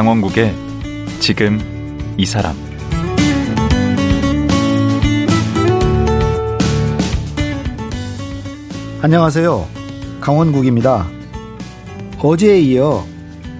강원국의 0.00 0.54
지금 1.20 1.60
이 2.16 2.24
사람 2.24 2.56
안녕하세요. 9.02 9.68
강원국입니다. 10.22 11.06
어제에 12.18 12.60
이어 12.60 13.04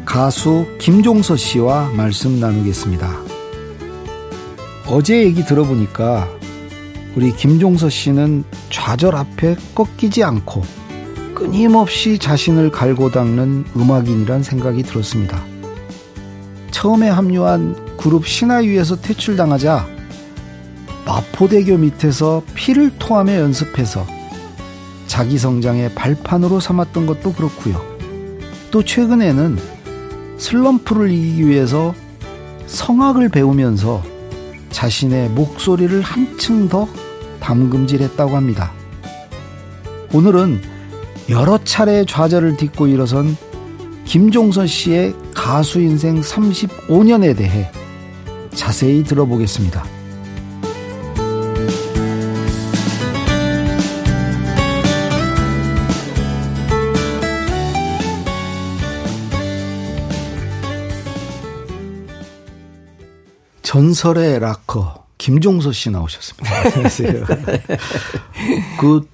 가수 0.07 0.67
김종서 0.81 1.37
씨와 1.37 1.91
말씀 1.91 2.41
나누겠습니다. 2.41 3.20
어제 4.87 5.23
얘기 5.23 5.45
들어보니까 5.45 6.27
우리 7.17 7.37
김종서 7.37 7.91
씨는 7.91 8.45
좌절 8.70 9.15
앞에 9.15 9.57
꺾이지 9.75 10.25
않고 10.25 10.62
끊임없이 11.34 12.19
자신을 12.19 12.70
갈고 12.70 13.11
닦는 13.11 13.67
음악인이란 13.77 14.43
생각이 14.43 14.84
들었습니다. 14.84 15.50
처음에 16.80 17.11
합류한 17.11 17.98
그룹 17.98 18.27
신화위에서 18.27 19.02
퇴출당하자 19.02 19.87
마포대교 21.05 21.77
밑에서 21.77 22.43
피를 22.55 22.91
토하며 22.98 23.34
연습해서 23.34 24.06
자기 25.06 25.36
성장의 25.36 25.95
발판으로 25.95 26.58
삼았던 26.58 27.05
것도 27.05 27.34
그렇고요. 27.34 27.83
또 28.70 28.83
최근에는 28.83 29.58
슬럼프를 30.39 31.11
이기기 31.11 31.48
위해서 31.48 31.95
성악을 32.67 33.28
배우면서 33.28 34.03
자신의 34.70 35.28
목소리를 35.33 36.01
한층 36.01 36.70
더 36.70 36.89
담금질했다고 37.41 38.34
합니다. 38.34 38.73
오늘은 40.14 40.62
여러 41.28 41.62
차례 41.62 42.06
좌절을 42.06 42.56
딛고 42.56 42.86
일어선 42.86 43.36
김종선 44.06 44.67
씨의 44.67 45.14
가수 45.51 45.81
인생 45.81 46.20
35년에 46.20 47.37
대해 47.37 47.73
자세히 48.55 49.03
들어보겠습니다. 49.03 49.84
전설의 63.62 64.39
락커 64.39 65.05
김종서 65.19 65.73
씨 65.73 65.91
나오셨습니다. 65.91 66.48
안녕하세요. 66.77 67.25
그 68.79 69.09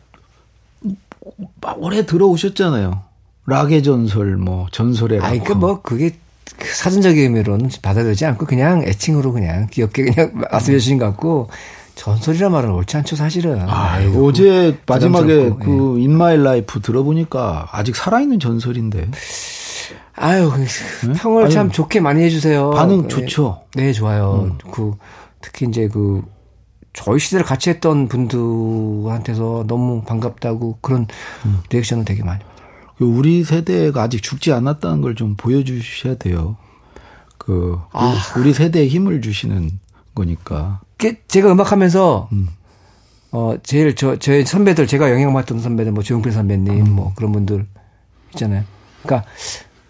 올해 1.79 2.05
들어오셨잖아요. 2.05 3.05
락의 3.47 3.83
전설, 3.83 4.37
뭐 4.37 4.67
전설의 4.71 5.21
락커. 5.21 5.31
아니 5.31 5.43
그뭐 5.43 5.81
그게 5.81 6.19
사전적 6.61 7.17
의미로는 7.17 7.71
받아들이지 7.83 8.25
않고 8.25 8.47
그냥 8.47 8.83
애칭으로 8.83 9.33
그냥 9.33 9.67
귀엽게 9.71 10.05
그냥 10.05 10.31
말씀해 10.51 10.79
주신 10.79 10.99
것 10.99 11.07
같고 11.07 11.49
전설이란 11.97 12.53
말은 12.53 12.71
옳지 12.71 12.97
않죠 12.99 13.17
사실은. 13.17 13.61
아, 13.69 13.95
아이고, 13.95 14.27
어제 14.27 14.79
마지막에 14.87 15.51
그 15.61 15.99
In 15.99 16.21
My 16.21 16.43
Life 16.45 16.81
들어보니까 16.81 17.69
아직 17.73 17.97
살아있는 17.97 18.39
전설인데. 18.39 19.11
아유, 20.15 20.51
그 20.51 21.13
평을 21.15 21.45
아니, 21.45 21.55
참 21.55 21.71
좋게 21.71 22.01
많이 22.01 22.23
해주세요. 22.23 22.71
반응 22.71 23.03
네, 23.03 23.09
좋죠. 23.09 23.63
네, 23.75 23.93
좋아요. 23.93 24.51
음. 24.51 24.59
그 24.71 24.93
특히 25.41 25.67
이제 25.67 25.89
그 25.89 26.23
저희 26.93 27.19
시대를 27.19 27.45
같이 27.45 27.71
했던 27.71 28.09
분들한테서 28.09 29.65
너무 29.67 30.03
반갑다고 30.03 30.79
그런 30.81 31.07
음. 31.45 31.61
리액션을 31.71 32.05
되게 32.05 32.23
많이. 32.23 32.41
그 32.41 32.56
우리 33.01 33.45
세대가 33.45 34.03
아직 34.03 34.23
죽지 34.23 34.53
않았다는 34.53 35.01
걸 35.03 35.15
좀 35.15 35.35
보여주셔야 35.37 36.15
돼요. 36.17 36.57
그 37.39 37.79
아. 37.93 38.15
우리 38.39 38.53
세대에 38.53 38.87
힘을 38.89 39.21
주시는 39.21 39.71
거니까. 40.15 40.81
제가 41.29 41.53
음악하면서 41.53 42.29
음. 42.33 42.49
어 43.33 43.55
제일 43.63 43.95
저 43.95 44.19
저희 44.19 44.45
선배들 44.45 44.87
제가 44.87 45.11
영향받던 45.11 45.61
선배들 45.61 45.93
뭐 45.93 46.03
조용필 46.03 46.33
선배님 46.33 46.87
음. 46.87 46.93
뭐 46.93 47.13
그런 47.17 47.33
분들 47.33 47.67
있잖아요. 48.33 48.65
그러니까 49.03 49.29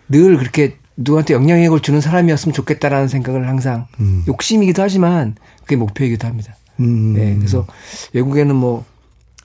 늘 0.08 0.36
그렇게 0.36 0.76
누구한테 0.96 1.34
영향력을 1.34 1.78
주는 1.80 2.00
사람이었으면 2.00 2.54
좋겠다라는 2.54 3.08
생각을 3.08 3.48
항상 3.48 3.86
음. 4.00 4.24
욕심이기도 4.26 4.82
하지만 4.82 5.36
그게 5.62 5.76
목표이기도 5.76 6.26
합니다. 6.26 6.56
음. 6.80 7.14
네, 7.14 7.36
그래서 7.36 7.66
외국에는 8.12 8.54
뭐 8.56 8.84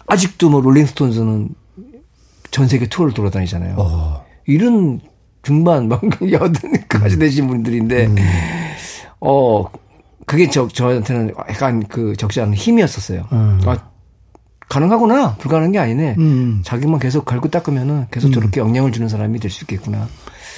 아직도 0.07 0.49
뭐 0.49 0.61
롤링스톤즈는 0.61 1.49
전 2.51 2.67
세계 2.67 2.85
투어를 2.87 3.13
돌아다니잖아요. 3.13 3.75
어. 3.77 4.25
이런 4.45 4.99
중반 5.43 5.87
막 5.87 6.01
여든까지 6.21 7.15
음. 7.15 7.19
되신 7.19 7.47
분들인데 7.47 8.05
음. 8.07 8.15
어 9.21 9.65
그게 10.25 10.49
저 10.49 10.67
저한테는 10.67 11.33
약간 11.49 11.83
그 11.87 12.15
적지 12.15 12.41
않은 12.41 12.53
힘이었었어요. 12.53 13.27
음. 13.31 13.61
아, 13.65 13.77
가능하구나 14.69 15.35
불가능한 15.35 15.71
게 15.71 15.79
아니네. 15.79 16.15
음. 16.17 16.61
자기만 16.63 16.99
계속 16.99 17.25
갈고 17.25 17.49
닦으면은 17.49 18.07
계속 18.11 18.27
음. 18.27 18.33
저렇게 18.33 18.59
영향을 18.61 18.91
주는 18.91 19.07
사람이 19.09 19.39
될 19.39 19.49
수 19.51 19.63
있겠구나. 19.63 20.07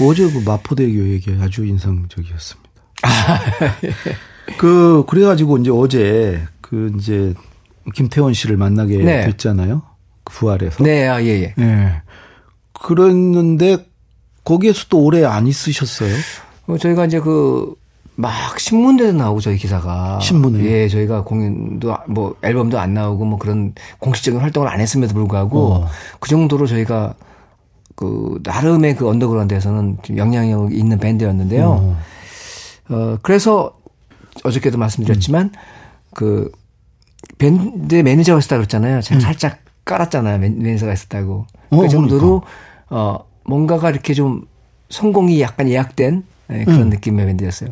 어제 0.02 0.30
그 0.32 0.42
마포대교 0.46 1.10
얘기 1.10 1.36
아주 1.42 1.66
인상적이었습니다. 1.66 2.70
그 4.58 5.04
그래가지고 5.08 5.58
이제 5.60 5.72
어제 5.72 6.44
그 6.62 6.92
이제 6.98 7.34
김태원 7.94 8.34
씨를 8.34 8.58
만나게 8.58 8.98
네. 8.98 9.26
됐잖아요. 9.26 9.82
그 10.24 10.34
부활해서. 10.34 10.84
네, 10.84 11.08
아, 11.08 11.22
예, 11.24 11.28
예. 11.28 11.54
예. 11.58 12.02
그랬는데 12.74 13.86
거기에서 14.44 14.86
또 14.90 15.00
오래 15.04 15.24
안 15.24 15.48
있으셨어요? 15.48 16.16
어, 16.68 16.78
저희가 16.78 17.06
이제 17.06 17.20
그 17.20 17.76
막 18.16 18.60
신문대도 18.60 19.14
나오고 19.18 19.42
저희 19.42 19.58
기사가 19.58 20.20
신문에 20.20 20.64
예 20.64 20.88
저희가 20.88 21.24
공연도 21.24 21.96
뭐 22.08 22.36
앨범도 22.44 22.80
안 22.80 22.94
나오고 22.94 23.26
뭐 23.26 23.40
그런 23.40 23.74
공식적인 24.00 24.40
활동을 24.40 24.68
안 24.68 24.80
했음에도 24.80 25.14
불구하고 25.14 25.74
어. 25.74 25.88
그 26.20 26.30
정도로 26.30 26.68
저희가 26.68 27.16
그 27.96 28.40
나름의 28.44 28.96
그 28.98 29.08
언더그라운드에서는 29.08 29.98
좀 30.04 30.18
영향력 30.18 30.74
있는 30.74 31.00
밴드였는데요. 31.00 31.70
어. 31.70 31.98
어 32.90 33.18
그래서 33.24 33.80
어저께도 34.44 34.78
말씀드렸지만 34.78 35.46
음. 35.46 35.52
그 36.14 36.52
밴드 37.40 37.96
매니저가 37.96 38.40
있었다 38.40 38.58
그랬잖아요. 38.58 39.02
제가 39.02 39.18
음. 39.18 39.22
살짝 39.22 39.58
깔았잖아요. 39.86 40.38
매니저가 40.40 40.94
있었다고. 40.94 41.46
어, 41.70 41.78
그 41.78 41.90
정도로 41.90 42.42
그러니까. 42.42 42.48
어 42.90 43.26
뭔가가 43.46 43.90
이렇게 43.90 44.14
좀 44.14 44.46
성공이 44.90 45.42
약간 45.42 45.68
예약된 45.70 46.24
네, 46.48 46.66
그런 46.66 46.84
음. 46.84 46.90
느낌의 46.90 47.26
밴드였어요. 47.26 47.72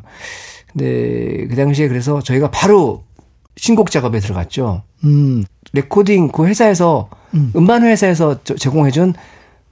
근데 0.71 1.47
그 1.47 1.55
당시에 1.55 1.87
그래서 1.87 2.21
저희가 2.21 2.49
바로 2.51 3.03
신곡 3.57 3.91
작업에 3.91 4.19
들어갔죠. 4.19 4.83
음. 5.03 5.43
레코딩 5.73 6.29
그 6.29 6.45
회사에서 6.45 7.09
음. 7.33 7.51
반 7.67 7.83
회사에서 7.83 8.43
제공해준 8.43 9.13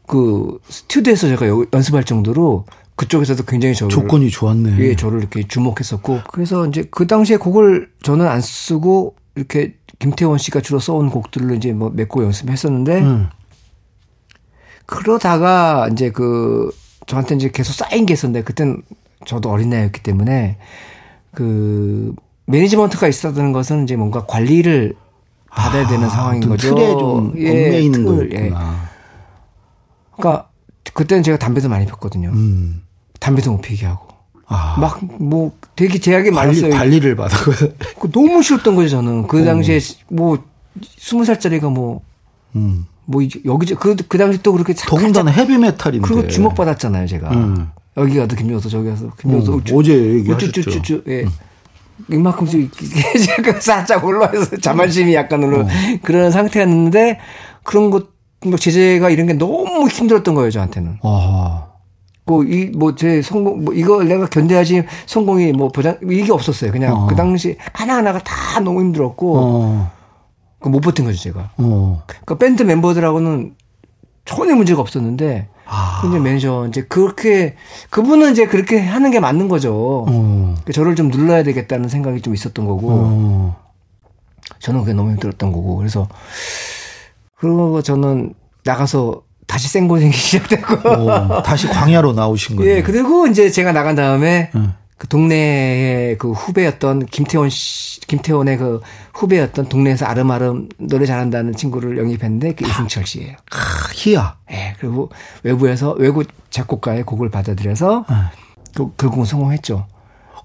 그 0.08 0.60
스튜디오에서 0.70 1.28
제가 1.28 1.46
연습할 1.74 2.04
정도로 2.04 2.66
그쪽에서도 2.96 3.44
굉장히 3.46 3.76
저를 3.76 3.90
조건이 3.90 4.30
좋았네. 4.30 4.78
예, 4.80 4.96
저를 4.96 5.20
이렇게 5.20 5.48
주목했었고 5.48 6.22
그래서 6.32 6.68
이제 6.68 6.84
그 6.92 7.08
당시에 7.08 7.38
곡을 7.38 7.90
저는 8.04 8.28
안 8.28 8.42
쓰고 8.42 9.16
이렇게 9.40 9.76
김태원 10.00 10.38
씨가 10.38 10.60
주로 10.60 10.80
써온 10.80 11.10
곡들로 11.10 11.56
이제 11.56 11.72
뭐몇곡 11.72 12.24
연습했었는데 12.24 13.00
음. 13.00 13.30
그러다가 14.86 15.88
이제 15.92 16.12
그 16.12 16.72
저한테 17.08 17.36
이제 17.36 17.50
계속 17.50 17.74
쌓인 17.74 18.06
게 18.06 18.14
있었는데 18.14 18.44
그땐 18.44 18.82
저도 19.26 19.50
어린 19.50 19.70
나이였기 19.70 20.04
때문에 20.04 20.58
그 21.34 22.14
매니지먼트가 22.46 23.08
있었다는 23.08 23.54
것은 23.54 23.84
이제 23.84 23.96
뭔가 23.96 24.26
관리를 24.26 24.96
받아야 25.50 25.88
되는 25.88 26.06
아, 26.06 26.10
상황인 26.10 26.48
거죠. 26.48 26.76
틀에 26.76 26.92
좀 26.92 27.34
예, 27.38 27.80
있는 27.80 28.06
거구나. 28.06 28.28
예. 28.32 28.52
그러니까 30.16 30.50
그때는 30.94 31.24
제가 31.24 31.38
담배도 31.38 31.70
많이 31.70 31.86
폈거든요. 31.86 32.30
음. 32.30 32.84
담배도 33.20 33.52
못 33.52 33.62
피게 33.62 33.86
하고. 33.86 34.09
아. 34.50 34.76
막, 34.80 35.00
뭐, 35.20 35.52
되게 35.76 36.00
제약이 36.00 36.32
관리, 36.32 36.48
많았어요. 36.48 36.74
관리를 36.74 37.16
받았고. 37.16 37.52
그 38.02 38.12
너무 38.12 38.42
싫었던 38.42 38.76
거죠, 38.76 38.90
저는. 38.90 39.28
그 39.28 39.42
어. 39.42 39.46
당시에 39.46 39.78
어. 39.78 39.80
뭐, 40.10 40.44
스무 40.98 41.24
살짜리가 41.24 41.70
뭐, 41.70 42.02
음. 42.56 42.86
뭐, 43.06 43.22
여기, 43.46 43.76
그, 43.76 43.96
그 43.96 44.18
당시 44.18 44.42
또 44.42 44.52
그렇게. 44.54 44.74
더군다나 44.74 45.32
헤비메탈인데. 45.32 46.08
그리고 46.08 46.28
주목 46.28 46.56
받았잖아요, 46.56 47.08
제가. 47.08 47.30
음. 47.32 47.70
여기 47.98 48.18
가도 48.18 48.36
김효서, 48.36 48.70
저기 48.70 48.90
가서 48.90 49.12
김효서. 49.20 49.54
음. 49.54 49.62
어제 49.74 49.94
얘기하셨죠. 49.94 51.02
예. 51.08 51.24
음. 51.24 51.30
이만큼씩 52.10 52.72
살짝 53.60 54.04
올라와서 54.06 54.58
자만심이 54.58 55.14
약간 55.14 55.44
올라 55.44 55.60
어. 55.60 55.68
그런 56.02 56.32
상태였는데 56.32 57.20
그런 57.64 57.90
것, 57.90 58.08
뭐 58.46 58.58
제재가 58.58 59.10
이런 59.10 59.28
게 59.28 59.34
너무 59.34 59.88
힘들었던 59.90 60.34
거예요, 60.34 60.50
저한테는. 60.50 61.00
아. 61.04 61.69
뭐이뭐제 62.30 63.22
성공 63.22 63.66
뭐 63.66 63.74
이거 63.74 64.04
내가 64.04 64.28
견뎌야지 64.28 64.84
성공이 65.08 65.52
뭐 65.54 65.70
보장 65.70 65.98
이게 66.10 66.32
없었어요. 66.32 66.72
그냥 66.72 66.96
어. 66.96 67.08
그 67.08 67.16
당시 67.16 67.58
하나 67.74 67.98
하나가 67.98 68.20
다 68.20 68.60
너무 68.60 68.82
힘들었고 68.82 69.38
어. 69.38 69.92
못 70.62 70.80
버틴 70.82 71.06
거죠 71.06 71.18
제가. 71.18 71.52
어. 71.58 72.04
그 72.26 72.38
밴드 72.38 72.64
멤버들하고는 72.64 73.56
전혀 74.26 74.56
문제가 74.56 74.82
없었는데 74.82 75.50
아. 75.66 76.00
근데 76.02 76.20
매니저 76.20 76.68
이제 76.70 76.84
그렇게 76.84 77.56
그분은 77.90 78.32
이제 78.32 78.46
그렇게 78.46 78.80
하는 78.80 79.12
게 79.12 79.20
맞는 79.20 79.48
거죠. 79.48 80.06
어. 80.08 80.56
저를 80.74 80.96
좀 80.96 81.10
눌러야 81.10 81.44
되겠다는 81.44 81.90
생각이 81.90 82.22
좀 82.22 82.34
있었던 82.34 82.66
거고. 82.66 82.88
어. 82.92 83.70
저는 84.60 84.82
그게 84.82 84.94
너무 84.94 85.12
힘들었던 85.12 85.52
거고. 85.52 85.78
그래서 85.78 86.08
그러고 87.36 87.82
저는 87.82 88.34
나가서 88.66 89.22
다시 89.50 89.68
생고생이 89.68 90.12
시작되고. 90.14 90.90
오, 90.90 91.42
다시 91.42 91.68
광야로 91.68 92.14
나오신 92.14 92.56
거예요. 92.56 92.72
예, 92.78 92.84
그리고 92.84 93.26
이제 93.26 93.50
제가 93.50 93.72
나간 93.72 93.96
다음에 93.96 94.52
응. 94.56 94.74
그 94.98 95.08
동네의 95.08 96.18
그 96.20 96.32
후배였던 96.32 97.08
김태원 97.08 97.50
씨, 97.50 98.00
김태원의 98.02 98.58
그 98.58 98.80
후배였던 99.16 99.70
동네에서 99.70 100.06
아름아름 100.06 100.70
노래 100.78 101.06
잘한다는 101.06 101.54
친구를 101.54 101.98
영입했는데 101.98 102.54
그 102.54 102.66
이승철 102.68 103.08
씨예요. 103.08 103.36
아, 103.52 103.58
희야. 103.96 104.36
예, 104.52 104.76
그리고 104.80 105.10
외부에서 105.42 105.94
외국 105.94 106.28
작곡가의 106.52 107.04
곡을 107.04 107.30
받아들여서 107.30 108.06
응. 108.10 108.16
그, 108.76 108.92
결국은 108.98 109.26
성공했죠. 109.26 109.88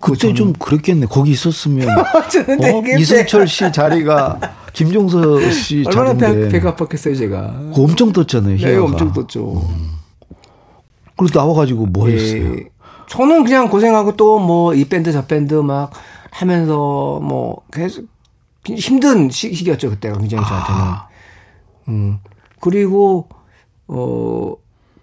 그때 0.04 0.34
좀 0.34 0.52
그랬겠네. 0.52 1.06
거기 1.06 1.30
있었으면 1.32 1.88
어? 1.98 2.98
이승철 2.98 3.46
씨 3.48 3.70
자리가 3.72 4.38
김종서 4.72 5.50
씨 5.50 5.84
얼마나 5.86 6.16
자리인데 6.16 6.48
배, 6.50 6.60
가 6.60 6.74
아팠겠어요 6.74 7.16
제가. 7.16 7.70
그 7.74 7.82
엄청 7.82 8.12
떴잖아요. 8.12 8.56
네, 8.58 8.76
엄청 8.76 9.12
떴죠. 9.12 9.62
음. 9.68 9.90
그래서 11.16 11.38
나와가지고 11.38 11.86
뭐 11.86 12.10
예, 12.10 12.14
했어요? 12.14 12.56
저는 13.08 13.44
그냥 13.44 13.68
고생하고 13.68 14.16
또 14.16 14.38
뭐 14.40 14.74
이 14.74 14.84
밴드 14.84 15.12
저 15.12 15.24
밴드 15.26 15.54
막 15.54 15.90
하면서 16.30 17.20
뭐 17.22 17.62
계속 17.72 18.06
힘든 18.66 19.30
시 19.30 19.50
기였죠 19.50 19.90
그때가 19.90 20.18
굉장히 20.18 20.44
저한테는. 20.46 20.80
아. 20.80 21.08
음 21.88 22.18
그리고 22.60 23.28
어 23.86 24.54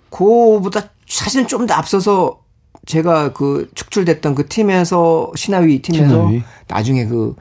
그보다 0.09 0.81
사실은 1.07 1.47
좀 1.47 1.65
더 1.67 1.75
앞서서 1.75 2.40
제가 2.85 3.33
그 3.33 3.69
축출됐던 3.75 4.35
그 4.35 4.47
팀에서 4.47 5.31
신하위 5.35 5.81
팀에서 5.81 6.07
신하위? 6.07 6.43
나중에 6.67 7.05
그, 7.05 7.35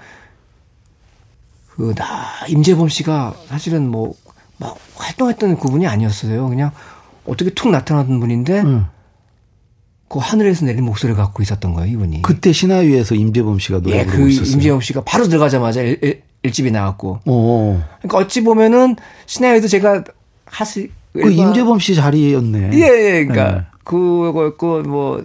그, 1.68 1.94
나, 1.94 2.26
임재범 2.48 2.88
씨가 2.88 3.34
사실은 3.46 3.88
뭐, 3.88 4.14
막 4.58 4.76
활동했던 4.96 5.58
그분이 5.58 5.86
아니었어요. 5.86 6.48
그냥 6.48 6.70
어떻게 7.24 7.50
툭 7.50 7.70
나타났던 7.70 8.20
분인데, 8.20 8.60
응. 8.60 8.86
그 10.08 10.18
하늘에서 10.18 10.66
내린 10.66 10.84
목소리를 10.84 11.16
갖고 11.16 11.42
있었던 11.42 11.72
거예요, 11.72 11.92
이분이. 11.92 12.22
그때 12.22 12.52
신하위에서 12.52 13.14
임재범 13.14 13.60
씨가 13.60 13.80
노래 13.80 14.00
예, 14.00 14.04
그 14.04 14.28
있었어요. 14.28 14.54
임재범 14.54 14.80
씨가 14.80 15.04
바로 15.04 15.28
들어가자마자 15.28 15.82
일, 15.82 16.22
일 16.42 16.52
집이 16.52 16.72
나왔고. 16.72 17.20
오. 17.26 17.80
그러니까 17.98 18.18
어찌 18.18 18.42
보면은 18.42 18.96
신하위도 19.26 19.68
제가 19.68 20.02
하시 20.46 20.90
그 21.12 21.30
임재범 21.30 21.78
씨 21.78 21.94
자리였네. 21.94 22.70
예, 22.74 22.78
예. 22.78 23.24
그러니까 23.24 23.52
네. 23.52 23.66
그거였고 23.90 24.82
뭐 24.82 25.24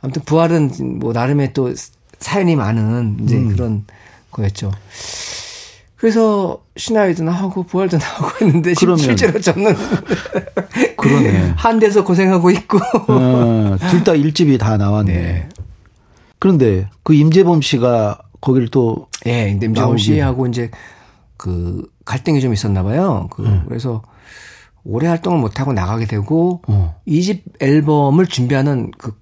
아무튼 0.00 0.22
부활은 0.24 0.70
뭐 1.00 1.12
나름의 1.12 1.52
또 1.52 1.72
사연이 2.18 2.56
많은 2.56 3.18
이제 3.22 3.36
음. 3.36 3.48
그런 3.48 3.84
거였죠. 4.30 4.72
그래서 5.96 6.62
신화위도 6.76 7.24
나오고 7.24 7.64
부활도 7.64 7.98
나오고 8.00 8.46
했는데 8.46 8.72
그러면, 8.78 8.98
실제로 8.98 9.38
저는 9.38 9.74
그러네. 10.96 11.54
한 11.56 11.78
데서 11.78 12.04
고생하고 12.04 12.50
있고 12.52 12.78
어, 13.08 13.76
둘다 13.90 14.14
일집이 14.14 14.56
다 14.56 14.78
나왔네. 14.78 15.12
네. 15.12 15.48
그런데 16.38 16.88
그 17.02 17.12
임재범 17.14 17.60
씨가 17.60 18.18
거기를 18.40 18.68
또 18.68 19.08
예, 19.26 19.44
네, 19.44 19.50
임재범 19.50 19.98
씨하고 19.98 20.46
이제 20.46 20.70
그 21.36 21.86
갈등이 22.06 22.40
좀 22.40 22.54
있었나 22.54 22.82
봐요. 22.82 23.28
그 23.30 23.44
음. 23.44 23.64
그래서 23.68 24.02
오래 24.84 25.08
활동을 25.08 25.38
못 25.38 25.60
하고 25.60 25.72
나가게 25.72 26.06
되고 26.06 26.60
어. 26.68 27.00
2집 27.08 27.42
앨범을 27.60 28.26
준비하는 28.26 28.90
그 28.98 29.14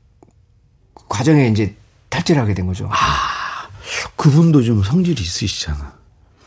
과정에 1.09 1.49
이제 1.49 1.75
탈퇴를 2.11 2.43
하게 2.43 2.55
된 2.55 2.67
거죠. 2.67 2.89
아, 2.91 2.97
그분도 4.17 4.63
좀 4.63 4.83
성질이 4.83 5.23
있으시잖아. 5.23 5.93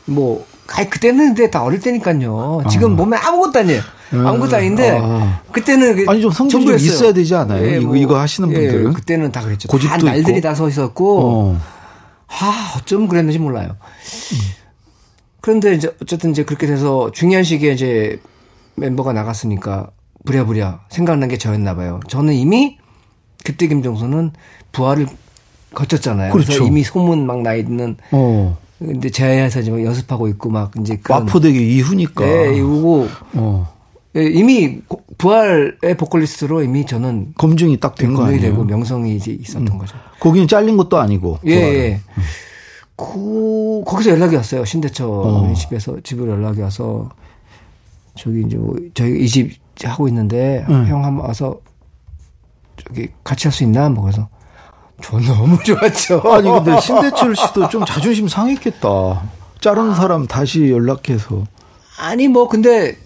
뭐, 0.06 0.46
아이, 0.72 0.88
그때는 0.88 1.34
근데 1.34 1.50
다 1.50 1.62
어릴 1.64 1.80
때니까요. 1.80 2.62
지금 2.70 2.92
어. 2.92 2.94
몸에 2.94 3.16
아무것도 3.16 3.58
아니에요. 3.60 3.82
음. 4.12 4.24
아무것도 4.26 4.56
아닌데, 4.56 4.90
어. 5.02 5.40
그때는. 5.50 5.96
그 5.96 6.04
아니, 6.08 6.20
좀 6.20 6.30
성질이 6.30 6.64
좀 6.64 6.76
있어야 6.76 7.12
되지 7.12 7.34
않아요? 7.34 7.66
예, 7.66 7.80
뭐, 7.80 7.96
이거, 7.96 8.04
이거 8.14 8.20
하시는 8.20 8.48
예, 8.52 8.54
분들은. 8.54 8.92
그때는 8.92 9.32
다 9.32 9.42
그랬죠. 9.42 9.66
고집도 9.68 9.96
다 9.98 10.04
날들이 10.04 10.40
다 10.40 10.54
서 10.54 10.68
있었고, 10.68 11.20
어. 11.24 11.60
아, 12.28 12.74
어쩜 12.76 13.08
그랬는지 13.08 13.38
몰라요. 13.40 13.68
음. 13.70 14.38
그런데 15.40 15.74
이제, 15.74 15.92
어쨌든 16.00 16.30
이제 16.30 16.44
그렇게 16.44 16.66
돼서 16.68 17.10
중요한 17.12 17.42
시기에 17.42 17.72
이제 17.72 18.20
멤버가 18.76 19.12
나갔으니까, 19.12 19.90
부랴부랴 20.24 20.80
생각난 20.88 21.28
게 21.28 21.36
저였나 21.38 21.74
봐요. 21.76 22.00
저는 22.08 22.34
이미 22.34 22.78
그때 23.44 23.66
김종서는 23.68 24.32
부활을 24.72 25.06
거쳤잖아요. 25.74 26.32
그렇죠. 26.32 26.48
그래서 26.48 26.64
이미 26.64 26.82
소문 26.82 27.26
막 27.26 27.42
나 27.42 27.54
있는. 27.54 27.96
어. 28.10 28.56
근데 28.78 29.08
제야에서 29.10 29.62
지금 29.62 29.84
연습하고 29.84 30.28
있고 30.28 30.50
막 30.50 30.72
이제 30.80 30.98
마포대기 31.08 31.76
이후니까. 31.76 32.24
네, 32.24 32.56
이후고. 32.56 33.08
어. 33.34 33.74
예, 34.16 34.24
이미 34.24 34.80
부활의 35.18 35.96
보컬리스트로 35.98 36.62
이미 36.62 36.84
저는 36.86 37.34
검증이 37.36 37.78
딱 37.80 37.94
된 37.94 38.14
거 38.14 38.24
아니에요? 38.24 38.40
되고 38.40 38.64
명성이 38.64 39.16
이제 39.16 39.30
있었던 39.32 39.68
음. 39.68 39.78
거죠. 39.78 39.96
거기는 40.20 40.48
잘린 40.48 40.76
것도 40.76 40.98
아니고. 40.98 41.38
예. 41.46 41.52
예. 41.52 42.00
음. 42.16 42.22
그 42.96 43.82
거기서 43.86 44.10
연락이 44.10 44.36
왔어요. 44.36 44.64
신대철 44.64 45.06
어. 45.06 45.54
집에서 45.54 46.00
집으로 46.02 46.32
연락이 46.32 46.62
와서 46.62 47.10
저기 48.16 48.42
이제 48.46 48.56
뭐 48.56 48.76
저희 48.94 49.24
이 49.24 49.28
집 49.28 49.52
하고 49.84 50.08
있는데 50.08 50.64
음. 50.70 50.86
형 50.86 51.04
한번 51.04 51.26
와서 51.26 51.60
저기 52.82 53.08
같이 53.22 53.46
할 53.46 53.52
수 53.52 53.62
있나? 53.64 53.88
뭐 53.90 54.04
그래서 54.04 54.28
저 55.02 55.18
너무 55.20 55.58
좋았죠. 55.64 56.22
아니 56.32 56.48
근데 56.48 56.80
신대철 56.80 57.36
씨도 57.36 57.68
좀 57.68 57.84
자존심 57.84 58.26
상했겠다. 58.28 59.22
자른 59.60 59.94
사람 59.94 60.26
다시 60.26 60.70
연락해서. 60.70 61.44
아니 61.98 62.26
뭐 62.28 62.48
근데 62.48 62.96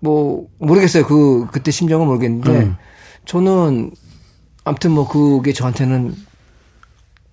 뭐 0.00 0.46
모르겠어요. 0.58 1.06
그 1.06 1.46
그때 1.50 1.70
심정은 1.72 2.06
모르겠는데 2.06 2.50
음. 2.52 2.76
저는 3.24 3.90
아무튼 4.64 4.92
뭐 4.92 5.08
그게 5.08 5.52
저한테는 5.52 6.14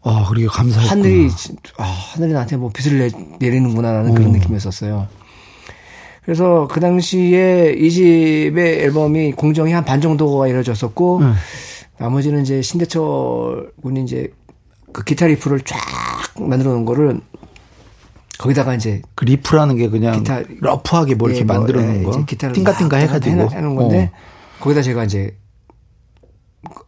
아 0.01 0.25
그리고 0.29 0.51
감사했구 0.51 0.89
하늘이 0.91 1.29
아 1.77 1.83
하늘이 1.83 2.33
나한테 2.33 2.57
뭐 2.57 2.69
빛을 2.73 2.97
내, 2.97 3.09
내리는구나라는 3.39 4.11
오. 4.11 4.13
그런 4.15 4.31
느낌이었었어요. 4.31 5.07
그래서 6.25 6.67
그 6.69 6.79
당시에 6.79 7.75
이 7.77 7.91
집의 7.91 8.79
앨범이 8.81 9.33
공정이 9.33 9.71
한 9.71 9.85
반 9.85 10.01
정도가 10.01 10.47
이루어졌었고 10.47 11.19
음. 11.19 11.33
나머지는 11.99 12.41
이제 12.41 12.61
신대철 12.61 13.71
군이 13.83 14.03
이제 14.03 14.33
그 14.91 15.03
기타 15.03 15.27
riff를 15.27 15.61
쫙 15.61 15.77
만들어 16.39 16.71
놓은 16.71 16.85
거를 16.85 17.21
거기다가 18.39 18.73
이제 18.73 19.01
그 19.13 19.25
riff라는 19.25 19.77
게 19.77 19.87
그냥 19.89 20.17
기타 20.17 20.41
rough하게 20.59 21.15
뭐 21.15 21.29
이렇게 21.29 21.41
예, 21.41 21.43
뭐, 21.45 21.57
만들어 21.57 21.81
놓은 21.81 21.99
예, 21.99 22.03
거 22.03 22.25
기타를 22.25 22.55
띵가띵가 22.55 22.97
해가지고 22.97 23.51
해놓은 23.51 23.75
건데 23.75 24.11
어. 24.11 24.63
거기다 24.63 24.81
제가 24.81 25.03
이제 25.03 25.37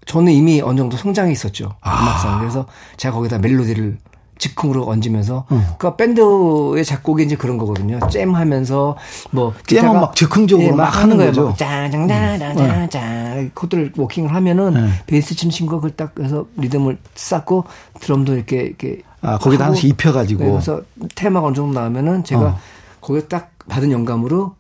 저는 0.08 0.34
이미 0.34 0.60
어느 0.62 0.78
정도 0.78 0.98
성장이 0.98 1.32
있었죠 1.32 1.76
아. 1.82 2.02
음악상 2.02 2.40
그래서 2.40 2.66
제가 2.98 3.14
거기다 3.14 3.38
멜로디를 3.38 3.98
즉흥으로 4.38 4.88
얹으면서 4.88 5.46
어. 5.50 5.76
그러니까 5.78 5.96
밴드의 5.96 6.86
작곡이 6.86 7.24
이제 7.24 7.36
그런 7.36 7.58
거거든요. 7.58 8.00
잼하면서 8.10 8.98
뭐 9.32 9.54
잼은 9.66 9.94
막 9.94 10.16
즉흥적으로 10.16 10.68
예, 10.68 10.72
막, 10.72 10.86
하는 11.02 11.18
거죠. 11.18 11.54
짠짠짠짠짠 11.58 13.38
음. 13.38 13.52
코드를 13.54 13.94
워킹을 13.96 14.34
하면은 14.34 14.74
네. 14.74 14.90
베이스 15.06 15.36
친 15.36 15.50
친구가 15.50 15.78
그걸 15.78 15.92
딱 15.92 16.14
해서 16.20 16.46
리듬을 16.58 16.98
쌓고 17.16 17.66
드럼도 18.00 18.36
이렇게 18.36 18.62
이렇게 18.62 19.02
아 19.22 19.38
거기다 19.38 19.66
하나씩 19.66 19.90
입혀 19.90 20.12
가지고 20.12 20.44
네, 20.44 20.52
그래서 20.52 20.82
테마가 21.16 21.48
어느 21.48 21.56
정도 21.56 21.80
나오면은 21.80 22.24
제가 22.24 22.42
어. 22.42 22.60
거기에 23.02 23.24
딱 23.24 23.52
받은 23.68 23.92
영감으로 23.92 24.56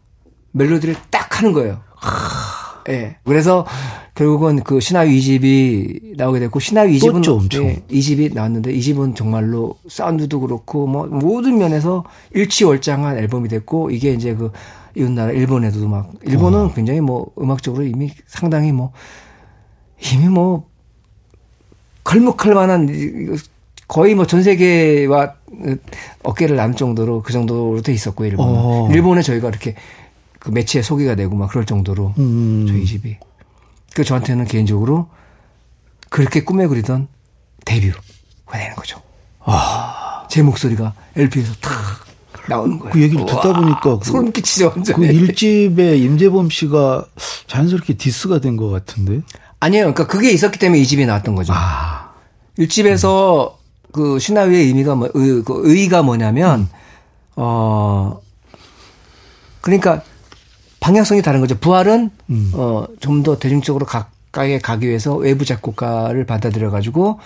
멜로디를 0.51 0.95
딱 1.09 1.39
하는 1.39 1.53
거예요. 1.53 1.79
예. 2.87 2.91
네. 2.91 3.15
그래서 3.23 3.65
결국은 4.15 4.63
그 4.63 4.79
신화위 4.79 5.19
2집이 5.19 6.17
나오게 6.17 6.39
됐고 6.39 6.59
신화위 6.59 6.99
2집은 6.99 7.53
예, 7.63 7.83
2집이 7.89 8.33
나왔는데 8.33 8.73
2집은 8.73 9.15
정말로 9.15 9.75
사운드도 9.87 10.39
그렇고 10.39 10.87
뭐 10.87 11.05
모든 11.05 11.57
면에서 11.57 12.03
일치월장한 12.33 13.17
앨범이 13.17 13.49
됐고 13.49 13.91
이게 13.91 14.13
이제 14.13 14.33
그 14.33 14.51
이웃나라 14.95 15.31
일본에도 15.31 15.87
막 15.87 16.11
일본은 16.23 16.59
어. 16.59 16.73
굉장히 16.73 17.01
뭐 17.01 17.31
음악적으로 17.39 17.83
이미 17.83 18.11
상당히 18.25 18.71
뭐 18.71 18.91
이미 20.11 20.27
뭐 20.27 20.67
걸목할 22.03 22.53
만한 22.55 22.87
거의 23.87 24.15
뭐 24.15 24.25
전 24.25 24.43
세계와 24.43 25.35
어깨를 26.23 26.55
남 26.55 26.75
정도로 26.75 27.21
그 27.21 27.31
정도로 27.31 27.81
돼 27.81 27.93
있었고 27.93 28.25
일본 28.25 28.47
어. 28.49 28.89
일본에 28.91 29.21
저희가 29.21 29.49
이렇게 29.49 29.75
그 30.47 30.51
매치에 30.51 30.81
소개가 30.81 31.15
되고 31.15 31.35
막 31.35 31.49
그럴 31.49 31.65
정도로 31.65 32.13
음. 32.17 32.65
저희 32.69 32.85
집이 32.85 33.17
그 33.93 34.05
저한테는 34.05 34.45
개인적으로 34.45 35.09
그렇게 36.09 36.45
꿈에 36.45 36.67
그리던 36.67 37.09
데뷔가 37.65 37.99
되는 38.53 38.73
거죠. 38.77 39.01
아. 39.43 40.25
제 40.29 40.41
목소리가 40.41 40.93
LP에서 41.17 41.53
탁 41.59 41.73
나오는 42.47 42.79
거예요. 42.79 42.93
그 42.93 43.01
얘기를 43.01 43.25
듣다 43.25 43.51
보니까 43.59 43.99
그, 43.99 44.05
소름 44.05 44.31
끼치죠. 44.31 44.71
그 44.71 44.75
완전히. 44.77 45.07
일집에 45.07 45.97
임재범 45.97 46.49
씨가 46.49 47.05
자연스럽게 47.47 47.95
디스가 47.95 48.39
된 48.39 48.55
것 48.55 48.69
같은데. 48.69 49.19
아니에요. 49.59 49.93
그러니까 49.93 50.07
그게 50.07 50.31
있었기 50.31 50.59
때문에 50.59 50.79
이 50.79 50.85
집이 50.87 51.05
나왔던 51.05 51.35
거죠. 51.35 51.51
아, 51.53 52.11
일집에서 52.55 53.59
그 53.91 54.17
신화위의 54.17 54.67
의미가 54.67 54.95
뭐, 54.95 55.09
의, 55.13 55.43
그 55.43 55.61
의의가 55.65 56.03
뭐냐면 56.03 56.69
어 57.35 58.21
그러니까 59.59 60.03
방향성이 60.87 61.21
다른 61.21 61.41
거죠. 61.41 61.57
부활은 61.57 62.09
음. 62.29 62.51
어 62.55 62.87
좀 63.01 63.21
더 63.23 63.37
대중적으로 63.37 63.85
가까이 63.85 64.57
가기 64.59 64.87
위해서 64.87 65.15
외부 65.15 65.43
작곡가를 65.43 66.25
받아들여 66.25 66.69
가지고 66.71 67.19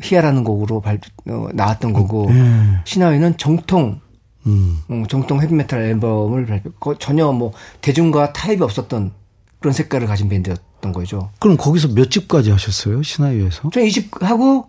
희야라는 0.00 0.44
곡으로 0.44 0.80
발, 0.80 1.00
어, 1.28 1.48
나왔던 1.52 1.92
거고 1.92 2.28
예. 2.30 2.80
신화위는 2.84 3.36
정통 3.36 4.00
음. 4.46 4.78
음, 4.90 5.06
정통 5.08 5.40
헤비메탈 5.42 5.82
앨범을 5.82 6.46
발표 6.46 6.70
거- 6.78 6.96
전혀 6.98 7.32
뭐 7.32 7.52
대중과 7.80 8.32
타입이 8.32 8.62
없었던 8.62 9.10
그런 9.58 9.72
색깔을 9.74 10.06
가진 10.06 10.28
밴드였던 10.28 10.92
거죠. 10.92 11.30
그럼 11.40 11.56
거기서 11.56 11.88
몇 11.88 12.10
집까지 12.12 12.52
하셨어요? 12.52 13.02
신화위에서? 13.02 13.70
저이집 13.70 14.22
하고 14.22 14.68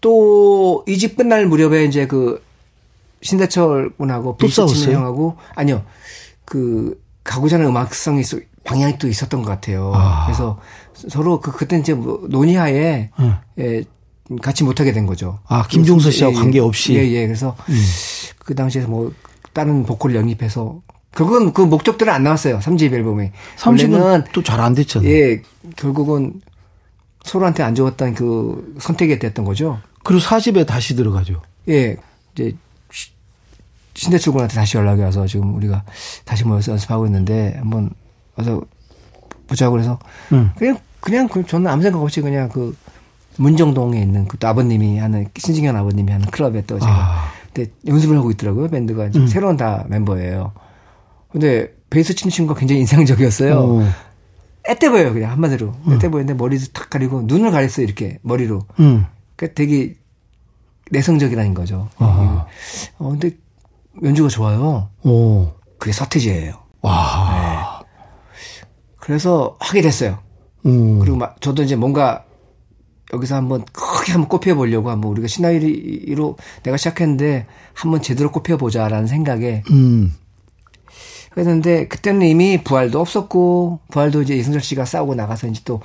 또이집 0.00 1.16
끝날 1.16 1.46
무렵에 1.46 1.84
이제 1.84 2.06
그 2.06 2.42
신대철 3.22 3.90
군하고 3.98 4.38
싸웠어요? 4.48 4.96
형하고 4.98 5.36
아니요 5.56 5.82
그 6.46 6.98
가고자 7.24 7.56
하는 7.56 7.68
음악성이 7.68 8.20
있- 8.22 8.64
방향이 8.64 8.98
또 8.98 9.06
있었던 9.08 9.42
것 9.42 9.48
같아요. 9.50 9.92
아. 9.94 10.24
그래서 10.26 10.58
서로 11.08 11.40
그 11.40 11.52
그때 11.52 11.76
이제 11.78 11.92
뭐 11.94 12.24
논의하에 12.28 13.10
응. 13.20 13.36
예, 13.58 13.84
같이 14.42 14.64
못하게 14.64 14.92
된 14.92 15.06
거죠. 15.06 15.38
아, 15.46 15.66
김종서 15.68 16.10
예, 16.10 16.30
예. 16.30 16.32
관계 16.32 16.58
없이? 16.58 16.92
음. 16.94 16.96
예, 16.98 17.10
예. 17.12 17.26
그래서 17.26 17.54
그 18.38 18.54
당시에 18.54 18.82
뭐 18.86 19.12
다른 19.52 19.84
보컬 19.84 20.14
영입해서 20.14 20.80
결국은 21.14 21.52
그 21.52 21.62
목적들은 21.62 22.12
안 22.12 22.24
나왔어요. 22.24 22.58
3집 22.58 22.92
앨범에. 22.92 23.32
3집은 23.58 23.92
원래는 23.92 24.24
또잘 24.32 24.60
안 24.60 24.74
됐잖아요. 24.74 25.08
예, 25.10 25.42
결국은 25.76 26.40
서로한테 27.24 27.62
안 27.62 27.74
좋았던 27.74 28.14
그 28.14 28.74
선택이 28.80 29.18
됐던 29.18 29.44
거죠. 29.44 29.78
그리고 30.04 30.22
4집에 30.22 30.66
다시 30.66 30.94
들어가죠. 30.96 31.42
예, 31.68 31.96
이제 32.34 32.50
시- 32.50 32.56
신대철 33.96 34.32
군한테 34.32 34.54
다시 34.54 34.76
연락이 34.76 35.02
와서 35.02 35.26
지금 35.26 35.54
우리가 35.54 35.82
다시 36.24 36.44
모여서 36.44 36.72
연습하고 36.72 37.06
있는데 37.06 37.54
한번 37.58 37.90
와서 38.36 38.62
보자고 39.46 39.72
그래서 39.72 39.98
응. 40.32 40.50
그냥 40.56 40.78
그냥 41.00 41.28
그 41.28 41.44
저는 41.46 41.66
아무 41.70 41.82
생각 41.82 42.02
없이 42.02 42.20
그냥 42.20 42.48
그 42.48 42.76
문정동에 43.38 44.00
있는 44.00 44.26
그 44.28 44.36
또 44.38 44.48
아버님이 44.48 44.98
하는 44.98 45.26
신진현 45.36 45.76
아버님이 45.76 46.12
하는 46.12 46.26
클럽에 46.26 46.62
또 46.66 46.78
제가 46.78 46.90
아. 46.92 47.24
그때 47.52 47.70
연습을 47.86 48.16
하고 48.18 48.30
있더라고요 48.30 48.68
밴드가 48.68 49.06
이제 49.06 49.26
새로운 49.26 49.56
다 49.56 49.84
멤버예요. 49.88 50.52
근데 51.30 51.72
베이스 51.90 52.14
치는 52.14 52.30
친구가 52.30 52.58
굉장히 52.58 52.80
인상적이었어요. 52.82 53.54
어. 53.58 53.88
애때 54.68 54.90
보여요 54.90 55.12
그냥 55.12 55.30
한마디로 55.30 55.72
애때 55.92 56.08
보였는데 56.08 56.34
머리도 56.34 56.72
탁 56.72 56.90
가리고 56.90 57.22
눈을 57.22 57.50
가렸어요 57.50 57.84
이렇게 57.84 58.18
머리로. 58.22 58.62
응. 58.80 59.06
그러니까 59.36 59.54
되게 59.54 59.94
내성적이라는 60.90 61.54
거죠. 61.54 61.88
어 62.98 63.10
근데 63.10 63.30
연주가 64.02 64.28
좋아요. 64.28 64.90
오. 65.04 65.52
그게 65.78 65.92
서태지예요. 65.92 66.54
와. 66.82 67.82
그래서 68.98 69.56
하게 69.60 69.82
됐어요. 69.82 70.18
음. 70.66 70.98
그리고 70.98 71.16
막 71.16 71.40
저도 71.40 71.62
이제 71.62 71.76
뭔가 71.76 72.24
여기서 73.12 73.36
한번 73.36 73.64
크게 73.72 74.12
한번 74.12 74.28
꼽혀 74.28 74.54
보려고 74.54 74.90
한번 74.90 75.12
우리가 75.12 75.28
신화위로 75.28 76.36
내가 76.64 76.76
시작했는데 76.76 77.46
한번 77.72 78.02
제대로 78.02 78.32
꼽혀 78.32 78.56
보자라는 78.56 79.06
생각에 79.06 79.62
음. 79.70 80.12
그랬는데 81.30 81.86
그때는 81.86 82.26
이미 82.26 82.64
부활도 82.64 82.98
없었고 82.98 83.80
부활도 83.92 84.22
이제 84.22 84.34
이승철 84.34 84.62
씨가 84.62 84.86
싸우고 84.86 85.14
나가서 85.14 85.46
이제 85.48 85.60
또 85.64 85.80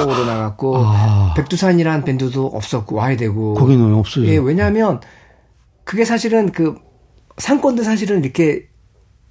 홀로로 0.00 0.24
나갔고 0.24 0.76
아. 0.78 1.34
백두산이라는 1.36 2.04
밴드도 2.04 2.46
없었고 2.46 2.96
와야 2.96 3.16
되고 3.16 3.54
거기는 3.54 3.94
없어요. 3.94 4.26
예, 4.26 4.38
왜냐하면 4.38 5.00
그게 5.84 6.04
사실은 6.06 6.50
그 6.50 6.76
상권도 7.38 7.82
사실은 7.82 8.22
이렇게 8.22 8.66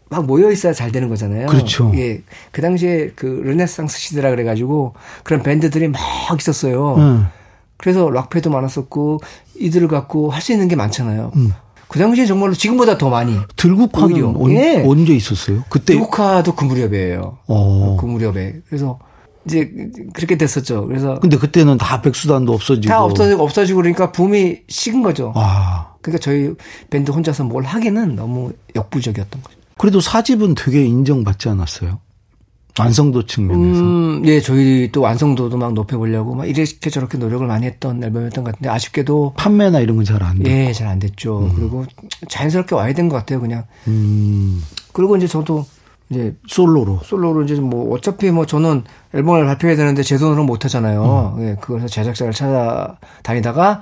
막 0.10 0.26
모여 0.26 0.52
있어야 0.52 0.74
잘 0.74 0.92
되는 0.92 1.10
거잖아요. 1.10 1.48
그렇죠. 1.48 1.92
예, 1.96 2.22
그 2.52 2.62
당시에 2.62 3.12
그 3.16 3.26
르네상스 3.46 3.98
시대라 4.00 4.30
그래가지고 4.30 4.94
그런 5.24 5.42
밴드들이 5.42 5.88
막 5.88 6.00
있었어요. 6.40 6.96
응. 6.98 7.26
그래서 7.78 8.10
락패도 8.10 8.50
많았었고 8.50 9.20
이들을 9.60 9.88
갖고 9.88 10.30
할 10.30 10.42
수 10.42 10.52
있는 10.54 10.68
게 10.68 10.76
많잖아요. 10.76 11.32
음. 11.36 11.54
그 11.88 12.00
당시에 12.00 12.26
정말로 12.26 12.54
지금보다 12.54 12.98
더 12.98 13.10
많이. 13.10 13.38
들국화는 13.56 14.52
예. 14.52 14.84
언제 14.86 15.14
있었어요? 15.14 15.64
그때. 15.70 15.96
녹화도 15.96 16.56
그 16.56 16.66
무렵이에요. 16.66 17.38
어. 17.48 17.98
그 18.00 18.06
무렵에. 18.06 18.56
그래서 18.68 19.00
이제 19.46 19.72
그렇게 20.14 20.38
됐었죠. 20.38 20.88
그래서 20.88 21.20
근데 21.20 21.38
그때는 21.38 21.78
다 21.78 22.02
백수단도 22.02 22.54
없어지고. 22.54 22.88
다 22.88 23.04
없어지고 23.04 23.44
없어지고 23.44 23.78
그러니까 23.78 24.12
붐이 24.12 24.60
식은 24.68 25.02
거죠. 25.04 25.34
아. 25.36 25.94
그러니까 26.02 26.22
저희 26.24 26.54
밴드 26.90 27.12
혼자서 27.12 27.44
뭘 27.46 27.64
하기는 27.64 28.16
너무 28.16 28.52
역부족이었던 28.76 29.42
거죠. 29.42 29.58
그래도 29.78 30.00
사집은 30.02 30.56
되게 30.56 30.86
인정받지 30.86 31.50
않았어요. 31.50 32.00
완성도 32.80 33.24
측면에서. 33.26 33.82
음, 33.82 34.24
예, 34.26 34.40
저희 34.42 34.90
또 34.92 35.02
완성도도 35.02 35.58
막 35.58 35.74
높여보려고 35.74 36.34
막 36.34 36.46
이렇게 36.48 36.90
저렇게 36.90 37.20
노력을 37.20 37.46
많이 37.46 37.68
했던 37.68 38.04
앨범이었던 38.04 38.44
것 38.44 38.52
같은데 38.52 38.70
아쉽게도 38.70 39.34
판매나 39.38 39.80
이런 39.80 39.98
건 39.98 40.06
잘안 40.06 40.40
돼. 40.42 40.70
예, 40.70 40.74
잘 40.74 40.88
안 40.88 40.98
됐죠. 41.00 41.52
그리고 41.56 41.86
자연스럽게 42.30 42.74
와야 42.76 42.92
된 42.94 43.10
것 43.10 43.18
같아요, 43.18 43.40
그냥. 43.42 43.66
음. 43.88 44.64
그리고 44.92 45.16
이제 45.18 45.28
저도 45.28 45.66
이제 46.10 46.36
솔로로. 46.48 47.00
솔로로 47.04 47.44
이제 47.44 47.54
뭐 47.56 47.94
어차피 47.94 48.32
뭐 48.32 48.46
저는 48.48 48.84
앨범을 49.14 49.46
발표해야 49.46 49.78
되는데 49.78 50.04
제 50.04 50.18
돈으로 50.18 50.44
못 50.44 50.66
하잖아요. 50.66 51.36
음. 51.38 51.48
예, 51.48 51.56
그래서 51.62 51.88
제작자를 51.88 52.34
찾아다니다가 52.34 53.82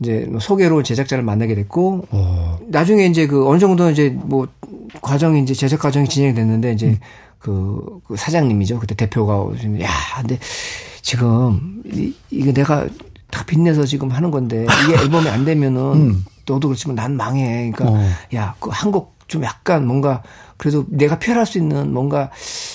이제 0.00 0.26
뭐 0.30 0.40
소개로 0.40 0.82
제작자를 0.82 1.22
만나게 1.22 1.54
됐고 1.54 2.06
어. 2.10 2.58
나중에 2.68 3.06
이제 3.06 3.26
그 3.26 3.46
어느 3.46 3.58
정도 3.58 3.90
이제 3.90 4.08
뭐 4.08 4.48
과정이 5.02 5.42
이제 5.42 5.52
제작 5.54 5.80
과정이 5.80 6.08
진행이 6.08 6.34
됐는데 6.34 6.72
이제 6.72 6.98
그, 7.38 8.00
그 8.06 8.16
사장님이죠. 8.16 8.80
그때 8.80 8.94
대표가 8.94 9.34
야, 9.82 9.88
근데 10.18 10.38
지금 11.02 11.82
이, 11.84 12.14
이거 12.30 12.52
내가 12.52 12.86
다 13.30 13.44
빚내서 13.44 13.84
지금 13.84 14.10
하는 14.10 14.30
건데 14.30 14.66
이게 14.84 15.02
앨범이 15.02 15.28
안 15.28 15.44
되면은 15.44 16.24
너도 16.46 16.68
그렇지만 16.68 16.96
난 16.96 17.16
망해. 17.16 17.70
그러니까 17.70 17.84
어. 17.86 18.10
야, 18.34 18.54
그 18.58 18.70
한곡 18.72 19.19
좀 19.30 19.44
약간 19.44 19.86
뭔가 19.86 20.22
그래도 20.56 20.84
내가 20.88 21.18
표현할 21.20 21.46
수 21.46 21.56
있는 21.56 21.92
뭔가 21.94 22.30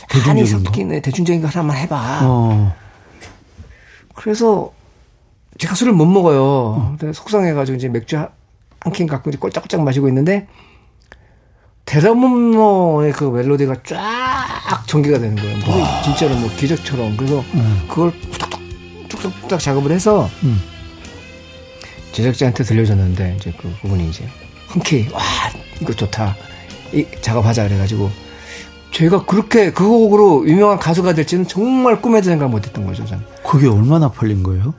한이 0.10 0.44
네, 0.86 1.02
대중적인 1.02 1.42
거 1.42 1.48
하나만 1.50 1.76
해봐. 1.78 2.20
어. 2.24 2.74
그래서 4.16 4.72
제가 5.60 5.76
술을 5.76 5.92
못 5.94 6.06
먹어요. 6.06 6.96
근데 6.98 7.14
속상해가지고 7.14 7.76
이제 7.78 7.90
맥주 7.90 8.18
한 8.18 8.30
캔 8.94 9.08
갖고 9.08 9.32
이제 9.32 9.40
꼴짝꼴짝 9.40 9.82
마시고 9.84 10.08
있는데 10.10 10.48
대담문노의 11.86 13.14
그 13.14 13.24
멜로디가 13.26 13.76
쫙 13.84 14.84
전개가 14.86 15.18
되는 15.20 15.36
거예요. 15.36 15.58
그게 15.60 15.84
진짜로 16.04 16.36
뭐 16.40 16.50
기적처럼. 16.56 17.18
그래서 17.18 17.44
그걸 17.90 18.12
툭툭 18.32 18.50
툭 19.10 19.22
툭툭 19.22 19.60
작업을 19.60 19.92
해서 19.92 20.30
음. 20.44 20.62
제작자한테 22.12 22.64
들려줬는데 22.64 23.38
이제 23.40 23.54
그 23.60 23.70
부분이 23.82 24.08
이제 24.10 24.28
흔쾌히 24.75 25.08
와 25.12 25.22
이거 25.82 25.94
좋다 25.94 26.36
이 26.94 27.05
작업하자 27.22 27.67
그래가지고 27.67 28.10
제가 28.91 29.25
그렇게 29.25 29.72
그 29.74 29.86
곡으로 29.86 30.48
유명한 30.48 30.79
가수가 30.79 31.13
될지는 31.13 31.46
정말 31.48 32.01
꿈에도 32.01 32.29
생각 32.29 32.50
못했던 32.50 32.86
거죠 32.86 33.05
저는. 33.05 33.25
그게 33.46 33.67
얼마나 33.67 34.10
팔린 34.10 34.41
거예요? 34.41 34.74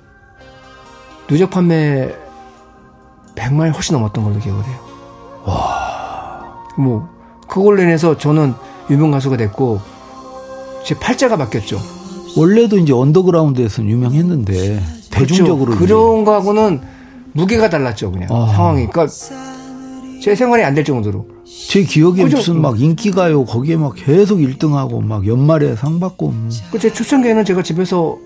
누적 1.28 1.50
판매 1.50 2.14
100만이 3.34 3.74
훨씬 3.74 3.94
넘었던 3.94 4.24
걸로 4.24 4.38
기억을 4.38 4.64
해요. 4.64 4.78
와. 5.44 6.54
뭐, 6.78 7.06
그걸로 7.46 7.82
인해서 7.82 8.16
저는 8.16 8.54
유명 8.88 9.10
가수가 9.10 9.36
됐고, 9.36 9.80
제 10.84 10.98
팔자가 10.98 11.36
바뀌었죠. 11.36 11.78
원래도 12.38 12.78
이제 12.78 12.94
언더그라운드에서는 12.94 13.90
유명했는데 13.90 14.82
대중적으로 15.10 15.74
그렇죠. 15.76 15.78
그런 15.78 16.24
거하고는 16.24 16.80
무게가 17.32 17.68
달랐죠, 17.68 18.12
그냥. 18.12 18.28
아. 18.30 18.50
상황이. 18.54 18.86
그러니까 18.86 19.12
제 20.22 20.34
생활이 20.34 20.62
안 20.64 20.74
될 20.74 20.84
정도로. 20.84 21.26
제 21.68 21.82
기억에 21.82 22.24
그죠? 22.24 22.36
무슨 22.38 22.60
막 22.60 22.80
인기가요 22.80 23.44
거기에 23.44 23.76
막 23.76 23.94
계속 23.96 24.38
1등하고 24.38 25.02
막 25.02 25.26
연말에 25.26 25.76
상 25.76 26.00
받고 26.00 26.28
음. 26.30 26.50
그제 26.72 26.92
초창기에는 26.92 27.44
제가 27.44 27.62
집에서 27.62 28.18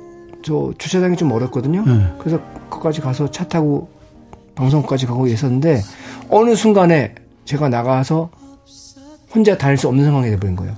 저 0.42 0.72
주차장이 0.78 1.16
좀 1.16 1.28
멀었거든요. 1.28 1.84
네. 1.86 2.12
그래서 2.18 2.40
거기까지 2.70 3.00
가서 3.00 3.30
차 3.30 3.46
타고 3.46 3.88
방송까지 4.54 5.06
가고 5.06 5.26
있었는데 5.26 5.82
어느 6.30 6.54
순간에 6.54 7.14
제가 7.44 7.68
나가서 7.68 8.30
혼자 9.34 9.56
다닐 9.58 9.76
수 9.76 9.88
없는 9.88 10.04
상황이 10.04 10.30
돼버린 10.30 10.56
거예요. 10.56 10.74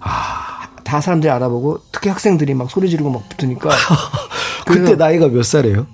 다 0.85 1.01
사람들이 1.01 1.31
알아보고 1.31 1.79
특히 1.93 2.11
학생들이 2.11 2.55
막 2.55 2.71
소리 2.71 2.91
지르고 2.91 3.11
막 3.11 3.27
붙으니까 3.29 3.71
그때 4.67 4.95
나이가 4.97 5.29
몇 5.29 5.43
살이에요? 5.45 5.87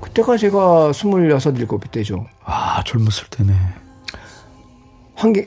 그때가 0.00 0.36
제가 0.36 0.92
스물여섯 0.92 1.56
일곱 1.58 1.90
때죠. 1.90 2.26
아 2.44 2.82
젊었을 2.84 3.24
때네. 3.30 3.52
환경 5.18 5.44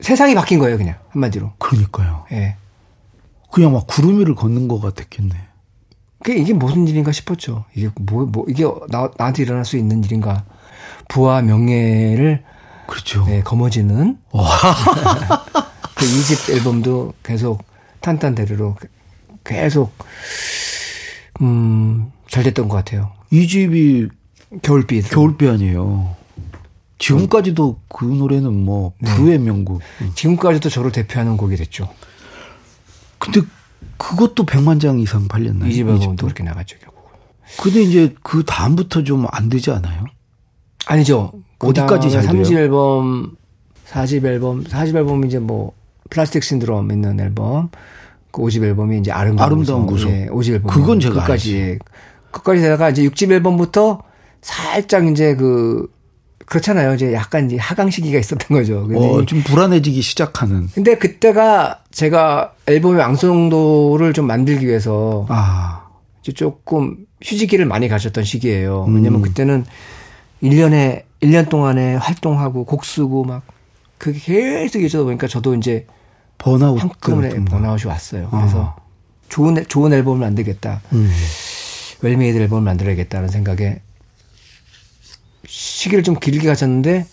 세상이 0.00 0.34
바뀐 0.34 0.58
거예요, 0.58 0.76
그냥 0.76 0.96
한마디로. 1.10 1.52
그러니까요. 1.58 2.26
예. 2.32 2.56
그냥 3.52 3.72
막 3.72 3.86
구름 3.86 4.18
위를 4.18 4.34
걷는 4.34 4.66
것 4.66 4.80
같았겠네. 4.80 5.36
그 6.24 6.32
이게 6.32 6.52
무슨 6.52 6.88
일인가 6.88 7.12
싶었죠. 7.12 7.64
이게 7.74 7.88
뭐, 8.00 8.26
뭐 8.26 8.44
이게 8.48 8.64
나, 8.88 9.10
나한테 9.16 9.44
일어날 9.44 9.64
수 9.64 9.76
있는 9.76 10.02
일인가. 10.02 10.44
부와 11.08 11.42
명예를 11.42 12.42
그렇죠. 12.86 13.24
네, 13.26 13.42
거머쥐는 13.42 14.18
그 14.32 16.04
2집 16.04 16.52
앨범도 16.54 17.14
계속 17.22 17.64
탄탄대로로 18.00 18.76
계속 19.44 19.92
음, 21.40 22.10
잘 22.28 22.42
됐던 22.42 22.68
것 22.68 22.76
같아요. 22.76 23.12
이 23.30 23.46
집이 23.46 24.08
겨울비 24.62 25.02
겨울비 25.02 25.48
아니에요. 25.48 26.16
지금까지도 27.02 27.78
그 27.88 28.04
노래는 28.04 28.52
뭐 28.52 28.92
불후의 29.04 29.38
명곡. 29.40 29.80
지금까지도 30.14 30.68
저를 30.68 30.92
대표하는 30.92 31.36
곡이 31.36 31.56
됐죠. 31.56 31.88
근데 33.18 33.40
그것도 33.96 34.46
100만 34.46 34.80
장 34.80 35.00
이상 35.00 35.26
팔렸나요? 35.26 35.68
이집 35.68 35.86
집도? 36.00 36.26
그렇게 36.26 36.44
나갔죠, 36.44 36.76
결국. 36.78 37.02
근데 37.60 37.82
이제 37.82 38.14
그 38.22 38.44
다음부터 38.44 39.02
좀 39.02 39.26
안 39.30 39.48
되지 39.48 39.72
않아요? 39.72 40.06
아니죠. 40.86 41.32
어디까지 41.58 42.10
잘 42.10 42.22
돼요? 42.22 42.42
3집 42.42 42.56
앨범, 42.56 43.36
4집 43.88 44.24
앨범, 44.24 44.64
4집 44.64 44.96
앨범이 44.96 45.26
이제 45.26 45.38
뭐 45.38 45.72
플라스틱 46.10 46.42
신드롬 46.44 46.90
있는 46.92 47.18
앨범, 47.20 47.70
그 48.30 48.42
5집 48.42 48.62
앨범이 48.62 48.98
이제 48.98 49.10
아름다운, 49.10 49.52
아름다운 49.52 49.86
구속. 49.86 50.10
예, 50.10 50.26
5집 50.26 50.54
앨범. 50.54 50.70
그건 50.70 51.00
제가 51.00 51.20
끝까지 51.22 51.56
예. 51.56 51.78
끝까지 52.30 52.60
되다가 52.62 52.90
이제 52.90 53.02
6집 53.02 53.30
앨범부터 53.32 54.02
살짝 54.40 55.06
이제 55.08 55.34
그 55.36 55.88
그렇잖아요. 56.46 56.94
이제 56.94 57.12
약간 57.12 57.46
이제 57.46 57.56
하강 57.56 57.90
시기가 57.90 58.18
있었던 58.18 58.48
거죠. 58.56 58.88
어, 58.94 59.24
좀 59.26 59.42
불안해지기 59.42 60.02
시작하는. 60.02 60.68
근데 60.74 60.96
그때가 60.98 61.80
제가 61.90 62.54
앨범의 62.66 62.98
완성도를 63.00 64.12
좀 64.12 64.26
만들기 64.26 64.66
위해서 64.66 65.26
아, 65.28 65.86
이제 66.22 66.32
조금 66.32 66.96
휴지기를 67.22 67.64
많이 67.66 67.88
가졌던 67.88 68.24
시기예요. 68.24 68.84
음. 68.88 68.96
왜냐면 68.96 69.22
그때는 69.22 69.64
1년에 70.42 71.02
1년 71.22 71.48
동안에 71.48 71.94
활동하고 71.94 72.64
곡 72.64 72.84
쓰고 72.84 73.24
막 73.24 73.42
그게 73.98 74.20
계속 74.20 74.80
이어져다 74.80 75.04
보니까 75.04 75.28
저도 75.28 75.54
이제 75.54 75.86
번아웃. 76.38 76.80
한꺼번에. 76.82 77.28
번아웃이 77.44 77.86
왔어요. 77.86 78.28
그래서 78.30 78.74
좋은 79.28 79.56
앨- 79.58 79.66
좋은 79.66 79.92
앨범을 79.92 80.18
만들겠다. 80.18 80.80
음. 80.92 81.10
well-made 82.02 82.36
앨범을 82.38 82.64
만들어야겠다는 82.64 83.28
생각에 83.28 83.80
시기를 85.52 86.02
좀 86.02 86.18
길게 86.18 86.48
가졌는데 86.48 87.06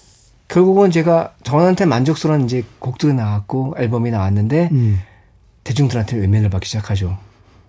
결국은 0.48 0.92
제가 0.92 1.34
저한테 1.44 1.86
만족스러운 1.86 2.46
이제 2.46 2.64
곡들이 2.80 3.14
나왔고 3.14 3.76
앨범이 3.78 4.12
나왔는데 4.12 4.70
음. 4.72 5.02
대중들한테 5.66 6.16
외면을 6.16 6.50
받기 6.50 6.66
시작하죠. 6.66 7.18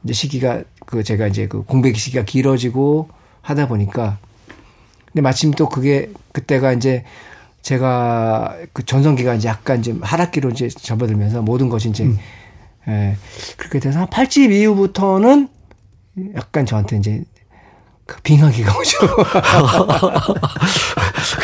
이제 0.04 0.12
시기가 0.12 0.62
그 0.86 1.02
제가 1.02 1.26
이제 1.26 1.48
그 1.48 1.64
공백 1.64 1.96
시기가 1.96 2.24
길어지고 2.24 3.08
하다 3.42 3.66
보니까 3.66 4.18
근데 5.06 5.22
마침 5.22 5.50
또 5.50 5.68
그게 5.68 6.12
그때가 6.32 6.72
이제 6.72 7.04
제가 7.62 8.56
그 8.72 8.86
전성기가 8.86 9.34
이제 9.34 9.48
약간 9.48 9.80
이제 9.80 9.92
하락기로 10.00 10.50
이제 10.50 10.68
접어들면서 10.68 11.42
모든 11.42 11.68
것이 11.68 11.90
이제 11.90 12.08
예, 12.86 13.16
그렇게 13.56 13.80
돼서 13.80 13.98
한 13.98 14.06
8집 14.06 14.52
이후부터는 14.52 15.48
약간 16.36 16.64
저한테 16.64 16.96
이제 16.96 17.24
그 17.34 17.39
빙하기가 18.22 18.78
오죠. 18.78 18.98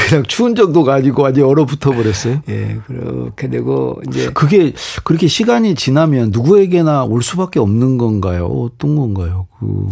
그냥 0.08 0.22
추운 0.26 0.54
정도가 0.54 0.94
아니고 0.94 1.22
완전 1.22 1.44
얼어붙어 1.44 1.90
버렸어요. 1.90 2.42
예, 2.48 2.78
그렇게 2.86 3.48
되고 3.48 4.00
이제 4.08 4.30
그게 4.30 4.72
그렇게 5.04 5.26
시간이 5.26 5.74
지나면 5.74 6.30
누구에게나 6.30 7.04
올 7.04 7.22
수밖에 7.22 7.60
없는 7.60 7.98
건가요? 7.98 8.46
어떤 8.46 8.96
건가요? 8.96 9.46
그, 9.58 9.88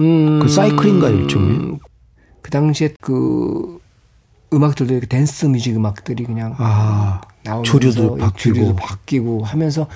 음, 0.00 0.40
그 0.40 0.48
사이클인가요, 0.48 1.14
일종의? 1.16 1.78
그 2.42 2.50
당시에 2.50 2.94
그 3.00 3.78
음악들도 4.52 4.92
이렇게 4.92 5.06
댄스 5.06 5.46
뮤직 5.46 5.74
음악들이 5.76 6.24
그냥 6.24 6.54
아, 6.58 7.20
나오면서 7.44 7.70
조류도 7.70 8.16
이 8.18 8.20
바뀌고. 8.20 8.54
조류도 8.54 8.76
바뀌고 8.76 9.44
하면서 9.44 9.86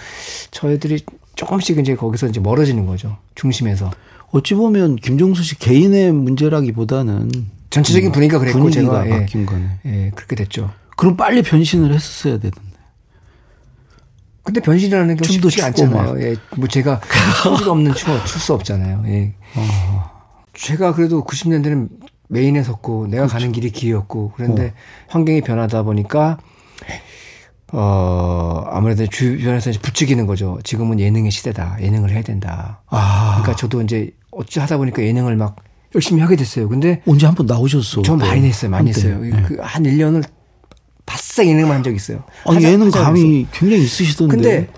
저희들이 0.51 1.05
조금씩 1.35 1.79
이제 1.79 1.95
거기서 1.95 2.29
이제 2.29 2.41
멀어지는 2.41 2.87
거죠. 2.87 3.19
중심에서. 3.35 3.91
어찌 4.37 4.55
보면 4.55 4.97
김종수 4.97 5.43
씨 5.43 5.59
개인의 5.59 6.13
문제라기보다는 6.13 7.31
전체적인 7.71 8.13
분위기가 8.13 8.39
그랬고 8.39 8.59
분위기가 8.61 9.03
제가 9.03 9.07
예, 9.07 9.21
바뀐 9.21 9.47
거네. 9.47 9.69
예, 9.87 10.11
그렇게 10.15 10.37
됐죠. 10.37 10.71
그럼 10.97 11.17
빨리 11.17 11.43
변신을 11.43 11.93
했었어야 11.95 12.39
되는데. 12.39 12.61
근데 14.43 14.61
변신이라는 14.61 15.17
게 15.17 15.23
춤도 15.23 15.49
쉽지 15.51 15.65
않잖아요. 15.65 16.13
막. 16.13 16.23
예, 16.23 16.37
뭐 16.57 16.69
제가 16.69 17.01
소질 17.43 17.69
없는 17.69 17.95
춤을 17.95 18.25
출 18.25 18.41
수 18.41 18.53
없잖아요. 18.55 19.03
예. 19.07 19.35
어. 19.57 20.11
제가 20.55 20.95
그래도 20.95 21.25
90년대는 21.25 21.89
메인에 22.29 22.63
섰고 22.63 23.09
내가 23.09 23.27
가는 23.27 23.51
길이 23.53 23.71
길이었고 23.71 24.33
그런데 24.37 24.55
그렇죠. 24.63 24.75
어. 24.77 24.81
환경이 25.09 25.41
변하다 25.43 25.83
보니까 25.83 26.39
어 27.73 28.65
아무래도 28.71 29.07
주변에서 29.07 29.71
이제 29.71 29.79
부추기는 29.81 30.25
거죠. 30.27 30.59
지금은 30.65 31.01
예능의 31.01 31.31
시대다. 31.31 31.79
예능을 31.81 32.11
해야 32.11 32.23
된다. 32.23 32.83
아, 32.89 33.39
그러니까 33.41 33.57
저도 33.57 33.83
이제 33.83 34.11
어찌 34.31 34.61
하다 34.61 34.77
보니까 34.79 35.03
예능을 35.03 35.37
막 35.37 35.57
열심히 35.95 36.21
하게 36.21 36.37
됐어요. 36.37 36.69
근데 36.69 37.03
언제 37.07 37.27
한번 37.27 37.47
나오셨어? 37.47 38.03
저 38.03 38.15
많이 38.17 38.31
그때. 38.35 38.41
냈어요. 38.47 38.71
많이 38.71 38.93
한때. 38.93 39.09
했어요. 39.09 39.21
네. 39.21 39.43
그한 39.43 39.83
1년을 39.83 40.25
바싹 41.07 41.47
예능만 41.47 41.77
한 41.77 41.83
적이 41.83 41.97
있어요. 41.97 42.23
아니, 42.45 42.65
하자- 42.65 42.81
하자 42.87 43.03
감이 43.05 43.47
굉장히 43.53 43.83
있으시던데. 43.85 44.35
근데 44.37 44.69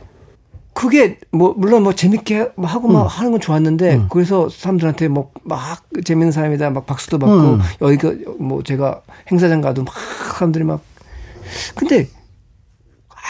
그게 0.72 1.18
뭐 1.33 1.55
물론 1.59 1.83
뭐 1.83 1.92
재밌게 1.94 2.51
뭐 2.57 2.66
하고 2.66 2.87
막 2.88 3.05
하는 3.07 3.33
건 3.33 3.40
좋았는데 3.40 4.03
그래서 4.11 4.48
사람들한테 4.48 5.09
뭐 5.09 5.31
막 5.44 5.83
재밌는 6.05 6.31
사람이다 6.31 6.70
막 6.70 6.87
박수도 6.87 7.18
받고 7.18 7.35
음. 7.55 7.61
여기가 7.83 8.12
뭐 8.38 8.62
제가 8.62 9.01
행사장 9.31 9.61
가도 9.61 9.83
막 9.83 9.92
사람들이 10.35 10.62
막 10.64 10.81
근데 11.74 12.07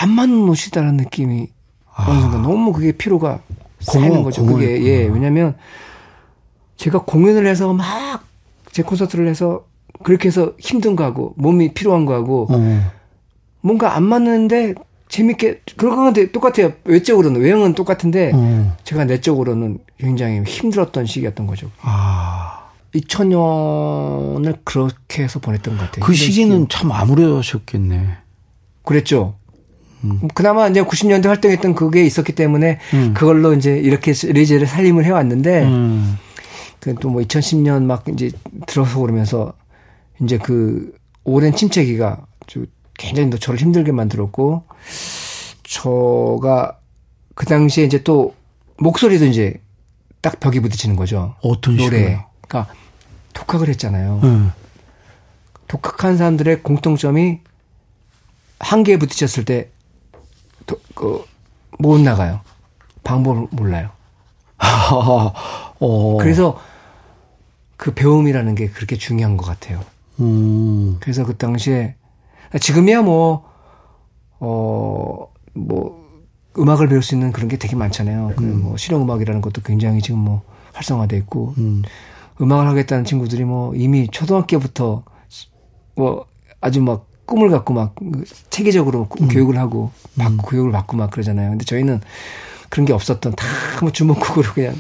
안 0.01 0.11
맞는 0.11 0.49
옷이다라는 0.49 0.97
느낌이 0.97 1.49
어느 1.97 2.21
순간 2.21 2.43
너무 2.43 2.73
그게 2.73 2.93
피로가 2.93 3.41
쌓이는 3.81 4.23
거죠. 4.23 4.45
그게. 4.45 4.83
예 4.85 5.07
왜냐면 5.07 5.57
제가 6.77 7.05
공연을 7.05 7.47
해서 7.47 7.73
막 7.73 8.29
제 8.79 8.85
콘서트를 8.85 9.27
해서 9.27 9.65
그렇게 10.05 10.29
해서 10.29 10.53
힘든 10.59 10.95
거하고 10.95 11.35
몸이 11.37 11.75
필요한 11.75 12.05
거하고 12.07 12.47
어. 12.49 12.91
뭔가 13.61 13.97
안 13.97 14.05
맞는데 14.05 14.75
재밌게 15.09 15.63
그런 15.77 15.97
건데 15.97 16.31
똑같아요. 16.31 16.73
외적으로는 16.85 17.41
외형은 17.41 17.75
똑같은데 17.75 18.31
어. 18.33 18.77
제가 18.85 19.05
내적으로는 19.05 19.79
굉장히 19.99 20.43
힘들었던 20.45 21.07
시기였던 21.07 21.49
거죠. 21.49 21.73
아. 21.81 22.69
2000년을 22.95 24.59
그렇게 24.63 25.25
해서 25.25 25.41
보냈던 25.41 25.77
것 25.77 25.85
같아요. 25.87 26.05
그 26.05 26.13
힘든 26.13 26.27
시기는 26.27 26.69
참 26.69 26.93
암울하셨겠네. 26.93 28.07
그랬죠. 28.85 29.35
그나마 30.35 30.69
이제 30.69 30.83
90년대 30.83 31.27
활동했던 31.27 31.75
그게 31.75 32.05
있었기 32.05 32.33
때문에 32.35 32.79
음. 32.95 33.15
그걸로 33.15 33.53
이제 33.55 33.77
이렇게 33.79 34.13
레이저를 34.27 34.67
살림을 34.67 35.05
해왔는데 35.05 35.65
음. 35.65 36.17
그또뭐 36.81 37.23
2010년 37.23 37.83
막 37.85 38.05
이제 38.09 38.31
들어서 38.67 39.01
그러면서 39.01 39.53
이제 40.23 40.39
그 40.39 40.95
오랜 41.25 41.55
침체기가 41.55 42.25
저 42.47 42.61
굉장히 42.97 43.31
또 43.31 43.39
저를 43.39 43.61
힘들게 43.61 43.93
만들었고 43.93 44.65
저가 45.65 46.79
그 47.35 47.47
당시에 47.47 47.85
이제 47.85 48.03
또 48.03 48.35
목소리도 48.79 49.25
이제 49.27 49.55
딱 50.21 50.41
벽에 50.41 50.61
부딪히는 50.61 50.97
거죠. 50.97 51.35
어떤 51.43 51.77
노래. 51.77 51.99
식으로요? 51.99 52.25
그러니까 52.47 52.73
독학을 53.35 53.69
했잖아요. 53.69 54.21
음. 54.25 54.53
독학한 55.69 56.17
사람들의 56.17 56.63
공통점이 56.63 57.41
한계에 58.61 58.97
부딪혔을 58.99 59.45
때, 59.45 59.65
도- 59.65 59.69
그, 60.99 61.25
못 61.79 62.01
나가요. 62.01 62.41
방법을 63.05 63.47
몰라요. 63.53 63.91
어. 65.79 66.17
그래서 66.19 66.59
그 67.77 67.95
배움이라는 67.95 68.57
게 68.57 68.69
그렇게 68.69 68.97
중요한 68.97 69.37
것 69.37 69.47
같아요. 69.47 69.81
음. 70.19 70.97
그래서 70.99 71.25
그 71.25 71.37
당시에, 71.37 71.95
지금이야 72.61 73.03
뭐, 73.03 73.49
어, 74.41 75.29
뭐, 75.55 76.05
음악을 76.59 76.89
배울 76.89 77.01
수 77.03 77.15
있는 77.15 77.31
그런 77.31 77.49
게 77.49 77.57
되게 77.57 77.77
많잖아요. 77.77 78.33
그 78.35 78.43
뭐, 78.43 78.77
실용음악이라는 78.77 79.41
것도 79.41 79.63
굉장히 79.63 80.03
지금 80.03 80.19
뭐, 80.19 80.43
활성화돼 80.73 81.17
있고, 81.19 81.55
음. 81.59 81.83
음악을 82.41 82.67
하겠다는 82.69 83.05
친구들이 83.05 83.45
뭐 83.45 83.75
이미 83.75 84.09
초등학교부터 84.09 85.03
뭐 85.97 86.27
아주 86.61 86.81
막 86.81 87.08
꿈을 87.29 87.51
갖고 87.51 87.75
막 87.75 87.95
체계적으로 88.51 89.07
교육을 89.07 89.59
하고 89.59 89.91
받고 90.19 90.47
교육을 90.49 90.73
받고 90.73 90.97
막 90.97 91.11
그러잖아요. 91.11 91.51
근데 91.51 91.65
저희는 91.65 92.01
그런 92.71 92.87
게 92.87 92.93
없었던 92.93 93.35
다 93.37 93.47
뭐 93.81 93.93
주먹국으로 93.93 94.53
그냥 94.55 94.75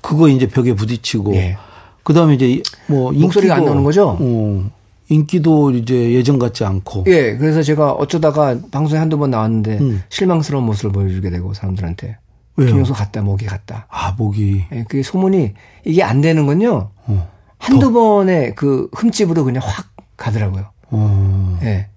그거 0.00 0.28
이제 0.28 0.46
벽에 0.48 0.74
부딪히고 0.74 1.34
예. 1.34 1.58
그다음에 2.02 2.34
이제 2.34 2.62
뭐 2.86 3.12
목소리가 3.12 3.56
안 3.56 3.60
인기도- 3.60 3.64
나오는 3.66 3.84
거죠? 3.84 4.16
어. 4.18 4.70
인기도 5.08 5.70
이제 5.72 6.12
예전 6.14 6.38
같지 6.38 6.64
않고. 6.64 7.04
예, 7.08 7.36
그래서 7.36 7.62
제가 7.62 7.92
어쩌다가 7.92 8.56
방송에 8.70 8.98
한두 8.98 9.18
번 9.18 9.30
나왔는데 9.30 9.78
음. 9.80 10.02
실망스러운 10.08 10.64
모습을 10.64 10.92
보여주게 10.92 11.28
되고 11.28 11.52
사람들한테 11.52 12.16
왜요? 12.56 12.68
김용석 12.68 12.96
갔다 12.96 13.20
목이 13.20 13.44
갔다. 13.44 13.86
아, 13.90 14.12
목이. 14.16 14.64
예, 14.72 14.84
그게 14.88 15.02
소문이 15.02 15.52
이게 15.84 16.02
안 16.02 16.20
되는 16.22 16.46
건요. 16.46 16.90
어. 17.06 17.28
한두 17.58 17.92
번의 17.92 18.54
그 18.54 18.88
흠집으로 18.94 19.44
그냥 19.44 19.62
확 19.64 19.86
가더라고요. 20.16 20.64
어. 20.92 21.58
예. 21.62 21.88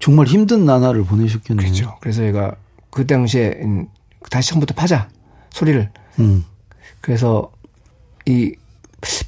정말 0.00 0.26
힘든 0.26 0.64
나날을 0.64 1.04
보내셨겠네요. 1.04 1.64
그렇죠. 1.66 1.96
그래서 2.00 2.20
제가 2.22 2.54
그 2.90 3.06
당시에 3.06 3.60
음, 3.62 3.86
다시 4.30 4.50
처음부터 4.50 4.74
파자 4.74 5.08
소리를 5.50 5.88
음. 6.18 6.44
그래서 7.00 7.50
이 8.26 8.54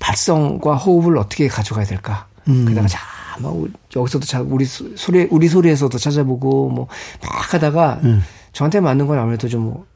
발성과 0.00 0.76
호흡을 0.76 1.16
어떻게 1.18 1.48
가져가야 1.48 1.84
될까? 1.84 2.26
음. 2.48 2.64
그다가 2.66 2.88
자, 2.88 2.98
막 3.40 3.54
여기서도 3.94 4.24
자, 4.26 4.40
우리 4.40 4.64
소- 4.64 4.96
소리 4.96 5.26
우리 5.30 5.48
소리에서도 5.48 5.96
찾아보고 5.98 6.70
뭐 6.70 6.88
막 7.22 7.54
하다가 7.54 8.00
음. 8.04 8.22
저한테 8.52 8.80
맞는 8.80 9.06
건 9.06 9.18
아무래도 9.18 9.48
좀 9.48 9.62
뭐 9.64 9.86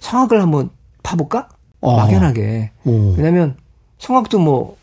성악을 0.00 0.40
한번 0.40 0.70
파볼까? 1.02 1.48
어. 1.80 1.96
막연하게. 1.98 2.70
오. 2.84 3.14
왜냐면 3.16 3.56
성악도 3.98 4.38
뭐 4.38 4.76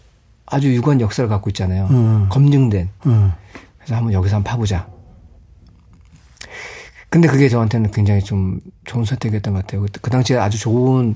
아주 0.52 0.74
유구한 0.74 1.00
역사를 1.02 1.28
갖고 1.28 1.50
있잖아요. 1.50 1.88
음. 1.92 2.28
검증된. 2.30 2.90
음. 3.06 3.32
그래서 3.78 3.96
한번 3.96 4.14
여기서 4.14 4.36
한번 4.36 4.52
파보자. 4.52 4.88
근데 7.10 7.28
그게 7.28 7.50
저한테는 7.50 7.92
굉장히 7.92 8.22
좀 8.22 8.60
좋은 8.86 9.04
선택이었던 9.06 9.54
것 9.54 9.62
같아요. 9.66 9.82
그, 9.82 9.88
그 10.02 10.10
당시에 10.10 10.38
아주 10.38 10.60
좋은 10.60 11.16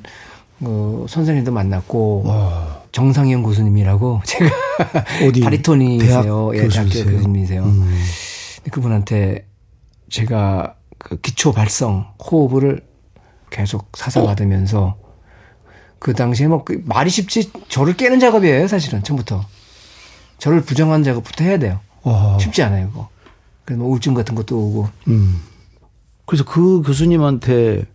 어, 0.62 1.06
선생님도 1.08 1.52
만났고 1.52 2.24
와. 2.26 2.82
정상현 2.92 3.44
교수님이라고 3.44 4.22
제가 4.26 4.50
어디? 5.28 5.42
바리톤이세요. 5.42 6.52
대학 6.54 6.56
예, 6.56 6.68
대학교? 6.70 6.90
교수님이세요. 7.12 7.64
음. 7.64 8.04
그분한테 8.72 9.48
제가 10.10 10.76
그 10.98 11.20
기초 11.20 11.52
발성 11.52 12.08
호흡을 12.32 12.82
계속 13.50 13.92
사사 13.96 14.24
받으면서 14.24 14.98
그 16.06 16.14
당시에 16.14 16.46
뭐그 16.48 16.84
말이 16.86 17.10
쉽지 17.10 17.52
저를 17.68 17.98
깨는 17.98 18.20
작업이에요 18.20 18.68
사실은 18.68 19.02
처음부터 19.02 19.44
저를 20.38 20.62
부정하는 20.62 21.04
작업부터 21.04 21.44
해야 21.44 21.58
돼요 21.58 21.80
와. 22.04 22.38
쉽지 22.38 22.62
않아요 22.62 22.90
그거 22.90 23.10
그래서 23.66 23.80
뭐 23.82 23.90
우울증 23.90 24.14
같은 24.14 24.36
것도 24.36 24.56
오고 24.56 24.90
음. 25.08 25.42
그래서 26.28 26.46
그 26.46 26.84
교수님한테 26.84 27.86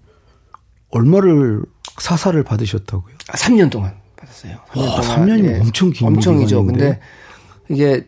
얼마를 0.90 1.62
사사를 1.98 2.42
받으셨다고요? 2.42 3.14
아, 3.28 3.32
3년 3.36 3.70
동안 3.70 3.94
받았어요. 4.16 4.56
3년 4.72 4.88
와, 4.88 5.00
3년이면 5.00 5.60
엄청 5.60 5.90
긴 5.90 6.08
엄청이죠. 6.08 6.62
기간인데. 6.62 6.84
근데 6.84 7.00
이게 7.68 8.06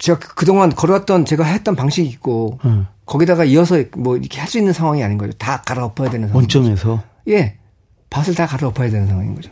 제가 0.00 0.18
그- 0.18 0.34
그동안 0.34 0.70
걸어왔던 0.74 1.24
제가 1.24 1.44
했던 1.44 1.76
방식이 1.76 2.08
있고 2.08 2.58
음. 2.64 2.88
거기다가 3.06 3.44
이어서 3.44 3.80
뭐 3.96 4.16
이렇게 4.16 4.40
할 4.40 4.48
수 4.48 4.58
있는 4.58 4.72
상황이 4.72 5.04
아닌 5.04 5.18
거죠. 5.18 5.32
다 5.34 5.62
갈아엎어야 5.62 6.10
되는 6.10 6.26
상황. 6.26 6.40
원점에서. 6.42 7.02
예. 7.28 7.58
밭을 8.10 8.34
다 8.34 8.46
갈아 8.46 8.68
엎어야 8.68 8.90
되는 8.90 9.06
상황인 9.06 9.34
거죠. 9.34 9.50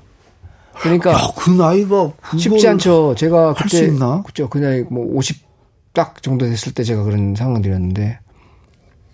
그러니까 0.75 1.13
야, 1.13 1.19
그 1.37 1.51
나이가 1.51 2.13
쉽지 2.37 2.67
않죠. 2.69 3.15
제가 3.17 3.55
그때? 3.55 3.91
그죠. 4.25 4.49
그 4.49 4.59
나이 4.59 4.83
뭐 4.83 5.05
50 5.17 5.45
딱 5.93 6.23
정도 6.23 6.47
됐을 6.47 6.75
때 6.75 6.83
제가 6.83 7.05
그런 7.05 7.35
상황들이었는데 7.37 8.19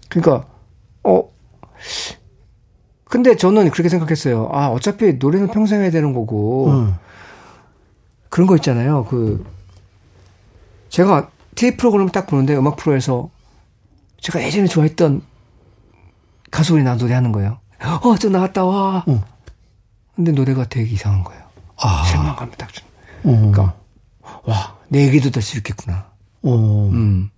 그러니까 0.08 0.46
어 1.04 1.30
근데 3.04 3.36
저는 3.36 3.70
그렇게 3.70 3.88
생각했어요. 3.88 4.48
아, 4.52 4.68
어차피 4.68 5.14
노래는 5.14 5.48
평생 5.48 5.82
해야 5.82 5.90
되는 5.90 6.14
거고 6.14 6.70
응. 6.70 6.94
그런 8.28 8.46
거 8.46 8.56
있잖아요. 8.56 9.04
그 9.10 9.44
제가 10.88 11.30
TV 11.54 11.76
프로그램을 11.76 12.12
딱 12.12 12.26
보는데 12.26 12.56
음악 12.56 12.76
프로에서 12.76 13.28
제가 14.20 14.42
예전에 14.42 14.66
좋아했던 14.66 15.22
가수들이 16.50 16.84
나 16.84 16.94
노래하는 16.94 17.32
거예요. 17.32 17.58
어, 17.82 18.16
저 18.18 18.28
나왔다 18.28 18.64
와. 18.64 19.04
어. 19.06 19.24
근데 20.14 20.32
노래가 20.32 20.64
되게 20.68 20.90
이상한 20.90 21.24
거예요. 21.24 21.42
아. 21.76 22.04
실망감이 22.06 22.52
딱 22.58 22.72
주. 22.72 22.82
어. 23.24 23.30
그러니까 23.32 23.74
와, 24.44 24.76
내 24.88 25.06
얘기도 25.06 25.30
될 25.30 25.42
수 25.42 25.56
있겠구나. 25.58 26.06
어. 26.42 26.88
음. 26.92 27.30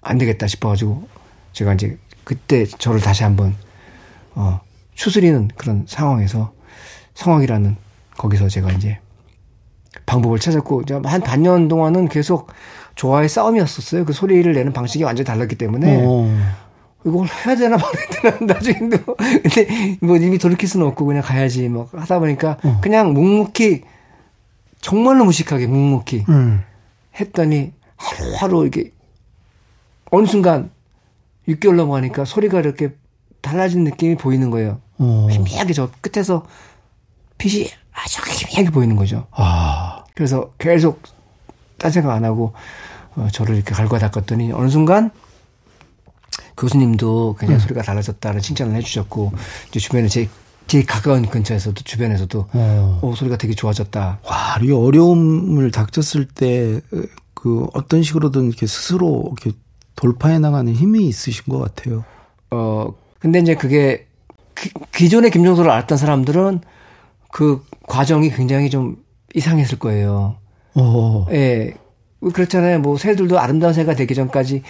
안 0.00 0.18
되겠다 0.18 0.46
싶어가지고 0.48 1.06
제가 1.52 1.74
이제 1.74 1.96
그때 2.24 2.66
저를 2.66 3.00
다시 3.00 3.22
한번 3.22 3.54
어, 4.34 4.60
추스리는 4.94 5.48
그런 5.56 5.84
상황에서 5.88 6.52
성악이라는 7.14 7.76
거기서 8.16 8.48
제가 8.48 8.72
이제 8.72 8.98
방법을 10.06 10.38
찾았고 10.38 10.82
이제 10.82 10.98
한 11.04 11.20
반년 11.20 11.68
동안은 11.68 12.08
계속 12.08 12.50
좋아의 12.96 13.28
싸움이었었어요. 13.28 14.04
그 14.04 14.12
소리를 14.12 14.52
내는 14.52 14.72
방식이 14.72 15.04
완전히 15.04 15.24
달랐기 15.26 15.56
때문에 15.56 16.02
어. 16.04 16.28
이걸 17.04 17.26
해야 17.26 17.56
되나 17.56 17.76
말아야 17.76 18.06
되나 18.10 18.36
나중에도 18.54 19.16
근데 19.16 19.96
뭐 20.00 20.16
이미 20.16 20.38
돌이킬 20.38 20.68
수는 20.68 20.86
없고 20.86 21.04
그냥 21.04 21.22
가야지 21.22 21.68
뭐 21.68 21.88
하다 21.92 22.18
보니까 22.18 22.58
어. 22.62 22.78
그냥 22.80 23.12
묵묵히 23.12 23.82
정말로 24.80 25.24
무식하게 25.24 25.66
묵묵히 25.66 26.26
응. 26.28 26.62
했더니 27.18 27.72
하루하루 27.96 28.66
이게 28.66 28.92
어느 30.10 30.26
순간 30.26 30.70
6개월 31.48 31.74
넘어가니까 31.74 32.24
소리가 32.24 32.60
이렇게 32.60 32.94
달라진 33.40 33.84
느낌이 33.84 34.16
보이는 34.16 34.50
거예요. 34.50 34.80
어. 34.98 35.28
희미하게 35.30 35.72
저 35.72 35.90
끝에서 36.00 36.46
빛이 37.38 37.68
아주 37.92 38.22
희미하게 38.24 38.70
보이는 38.70 38.94
거죠. 38.96 39.26
아. 39.32 40.04
그래서 40.14 40.52
계속 40.58 41.02
딴 41.78 41.90
생각 41.90 42.12
안 42.12 42.24
하고 42.24 42.52
어, 43.16 43.28
저를 43.32 43.56
이렇게 43.56 43.74
갈고 43.74 43.98
닦았더니 43.98 44.52
어느 44.52 44.68
순간 44.68 45.10
교수님도 46.62 47.36
굉장히 47.38 47.60
소리가 47.60 47.82
달라졌다는 47.82 48.40
칭찬을 48.40 48.74
해주셨고 48.76 49.32
이제 49.68 49.80
주변에 49.80 50.08
제, 50.08 50.28
제 50.66 50.82
가까운 50.82 51.26
근처에서도 51.26 51.82
주변에서도 51.82 52.46
어. 52.52 53.00
오 53.02 53.14
소리가 53.14 53.36
되게 53.36 53.54
좋아졌다. 53.54 54.20
와, 54.24 54.58
이 54.62 54.70
어려움을 54.70 55.70
닥쳤을 55.70 56.26
때 56.26 56.80
그 57.42 57.66
어떤 57.74 58.04
식으로든 58.04 58.46
이렇게 58.46 58.68
스스로 58.68 59.24
이렇게 59.26 59.58
돌파해 59.96 60.38
나가는 60.38 60.72
힘이 60.72 61.08
있으신 61.08 61.42
것 61.52 61.58
같아요. 61.58 62.04
어, 62.52 62.94
근데 63.18 63.40
이제 63.40 63.56
그게 63.56 64.06
기, 64.56 64.70
기존의 64.94 65.32
김종서를 65.32 65.68
알았던 65.68 65.98
사람들은 65.98 66.60
그 67.32 67.66
과정이 67.88 68.30
굉장히 68.30 68.70
좀 68.70 68.96
이상했을 69.34 69.80
거예요. 69.80 70.36
어. 70.76 71.26
예. 71.32 71.74
그렇잖아요. 72.30 72.78
뭐 72.80 72.96
새들도 72.98 73.38
아름다운 73.38 73.72
새가 73.74 73.94
되기 73.96 74.14
전까지는 74.14 74.62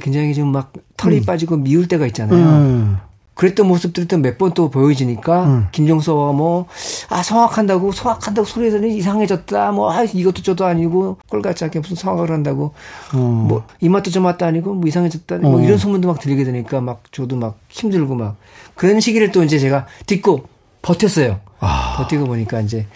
굉장히 0.00 0.34
좀 0.34 0.52
막 0.52 0.72
털이 0.96 1.22
빠지고 1.22 1.56
미울 1.56 1.88
때가 1.88 2.06
있잖아요. 2.06 2.38
음. 2.38 2.96
그랬던 3.34 3.66
모습들이 3.66 4.06
또 4.06 4.16
몇 4.18 4.38
번 4.38 4.52
또 4.54 4.70
보여지니까 4.70 5.44
음. 5.46 5.66
김종서가 5.72 6.30
뭐 6.32 6.66
아 7.08 7.20
성악한다고 7.22 7.90
성악한다고 7.90 8.46
소리들이 8.46 8.96
이상해졌다 8.96 9.72
뭐 9.72 9.90
아, 9.92 10.04
이것도 10.04 10.42
저도 10.42 10.64
아니고 10.66 11.16
꼴같지 11.28 11.64
않게 11.64 11.80
무슨 11.80 11.96
성악을 11.96 12.30
한다고 12.30 12.74
어. 13.12 13.16
뭐 13.16 13.64
이맛도 13.80 14.12
저맛도 14.12 14.46
아니고 14.46 14.74
뭐 14.74 14.86
이상해졌다 14.86 15.38
뭐 15.38 15.58
어. 15.58 15.64
이런 15.64 15.78
소문도 15.78 16.06
막 16.06 16.20
들리게 16.20 16.44
되니까 16.44 16.80
막 16.80 17.02
저도 17.10 17.34
막 17.34 17.58
힘들고 17.70 18.14
막 18.14 18.36
그런 18.76 19.00
시기를 19.00 19.32
또 19.32 19.42
이제 19.42 19.58
제가 19.58 19.86
딛고 20.06 20.44
버텼어요. 20.82 21.40
아. 21.58 21.94
버티고 21.96 22.26
보니까 22.26 22.60
이제 22.60 22.86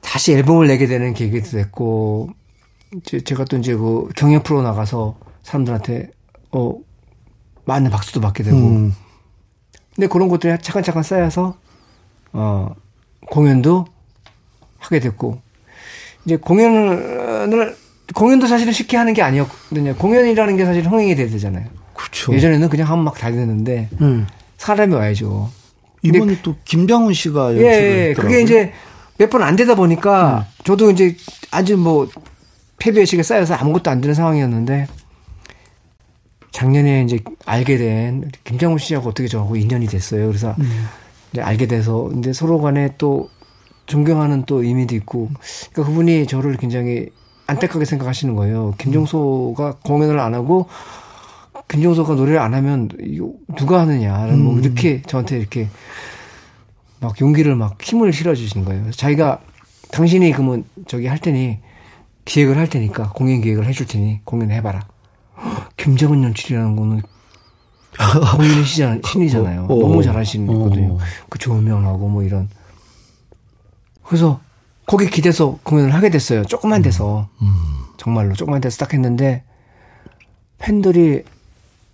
다시 0.00 0.32
앨범을 0.34 0.66
내게 0.68 0.86
되는 0.86 1.14
계기도 1.14 1.50
됐고 1.50 2.30
이제 2.96 3.20
제가 3.20 3.44
또 3.44 3.56
이제 3.56 3.74
그 3.74 4.08
경연 4.16 4.42
프로 4.42 4.62
나가서 4.62 5.16
사람들한테 5.42 6.10
어 6.52 6.74
많은 7.64 7.90
박수도 7.90 8.20
받게 8.20 8.42
되고 8.42 8.56
음. 8.56 8.94
근데 9.94 10.08
그런 10.08 10.28
것들이 10.28 10.56
차근차근 10.60 11.02
쌓여서 11.02 11.56
어 12.32 12.74
공연도 13.30 13.86
하게 14.78 14.98
됐고 15.00 15.40
이제 16.24 16.36
공연을 16.36 17.76
공연도 18.14 18.46
사실은 18.46 18.72
쉽게 18.72 18.96
하는 18.96 19.14
게 19.14 19.22
아니었거든요. 19.22 19.94
공연이라는 19.96 20.56
게 20.56 20.64
사실 20.64 20.84
흥행이 20.84 21.14
돼야 21.14 21.28
되잖아요. 21.28 21.66
그렇죠. 21.94 22.32
예전에는 22.34 22.68
그냥 22.68 22.88
하면 22.90 23.04
막 23.04 23.14
달렸는데 23.14 23.88
음. 24.00 24.26
사람이 24.58 24.94
와야죠. 24.94 25.50
이번에 26.02 26.38
또 26.42 26.56
김장훈 26.64 27.12
씨가 27.14 27.54
예, 27.56 27.60
예. 28.08 28.14
그게 28.14 28.40
이제 28.42 28.72
몇 29.18 29.28
번 29.30 29.42
안 29.42 29.54
되다 29.54 29.74
보니까 29.74 30.46
저도 30.64 30.90
이제 30.90 31.14
아주 31.50 31.76
뭐 31.76 32.08
패배의식에 32.80 33.22
쌓여서 33.22 33.54
아무것도 33.54 33.90
안 33.90 34.00
되는 34.00 34.14
상황이었는데 34.14 34.88
작년에 36.50 37.04
이제 37.04 37.20
알게 37.46 37.78
된 37.78 38.30
김장훈 38.42 38.78
씨하고 38.78 39.10
어떻게 39.10 39.28
저하고 39.28 39.54
인연이 39.54 39.86
됐어요. 39.86 40.26
그래서 40.26 40.56
이제 41.32 41.40
알게 41.40 41.66
돼서 41.66 42.10
이제 42.18 42.32
서로 42.32 42.60
간에 42.60 42.94
또 42.98 43.28
존경하는 43.86 44.44
또 44.46 44.62
의미도 44.62 44.94
있고 44.96 45.30
그러니까 45.72 45.84
그분이 45.84 46.26
저를 46.26 46.56
굉장히 46.56 47.10
안타깝게 47.46 47.84
생각하시는 47.84 48.34
거예요. 48.34 48.74
김종소가 48.78 49.76
공연을 49.84 50.18
안 50.18 50.34
하고 50.34 50.68
김종서가 51.68 52.14
노래를 52.14 52.40
안 52.40 52.54
하면 52.54 52.88
이거 53.00 53.32
누가 53.56 53.80
하느냐는 53.80 54.42
뭐 54.42 54.58
이렇게 54.58 55.02
저한테 55.02 55.38
이렇게 55.38 55.68
막 57.00 57.20
용기를 57.20 57.54
막 57.54 57.80
힘을 57.80 58.12
실어주시는 58.12 58.64
거예요. 58.66 58.90
자기가 58.90 59.40
당신이 59.92 60.32
그러면 60.32 60.64
저기 60.86 61.06
할 61.06 61.18
테니 61.18 61.58
기획을 62.24 62.56
할 62.56 62.68
테니까 62.68 63.10
공연 63.10 63.40
기획을 63.40 63.66
해줄 63.66 63.86
테니 63.86 64.20
공연 64.24 64.50
해봐라. 64.50 64.86
김정은 65.76 66.22
연출이라는 66.24 66.76
거는 66.76 67.02
공연의 68.36 68.64
시잖, 68.64 69.00
신이잖아요. 69.04 69.62
어, 69.62 69.74
어, 69.74 69.78
너무 69.80 70.02
잘하시는 70.02 70.48
어. 70.48 70.52
거거든요. 70.52 70.98
그 71.28 71.38
조명하고 71.38 72.08
뭐 72.08 72.22
이런. 72.22 72.48
그래서 74.04 74.40
거기 74.86 75.08
기대서 75.08 75.58
공연을 75.62 75.94
하게 75.94 76.10
됐어요. 76.10 76.44
조그만 76.44 76.82
데서. 76.82 77.28
정말로 77.96 78.34
조그만 78.34 78.60
데서 78.60 78.78
딱 78.78 78.92
했는데 78.94 79.44
팬들이 80.58 81.22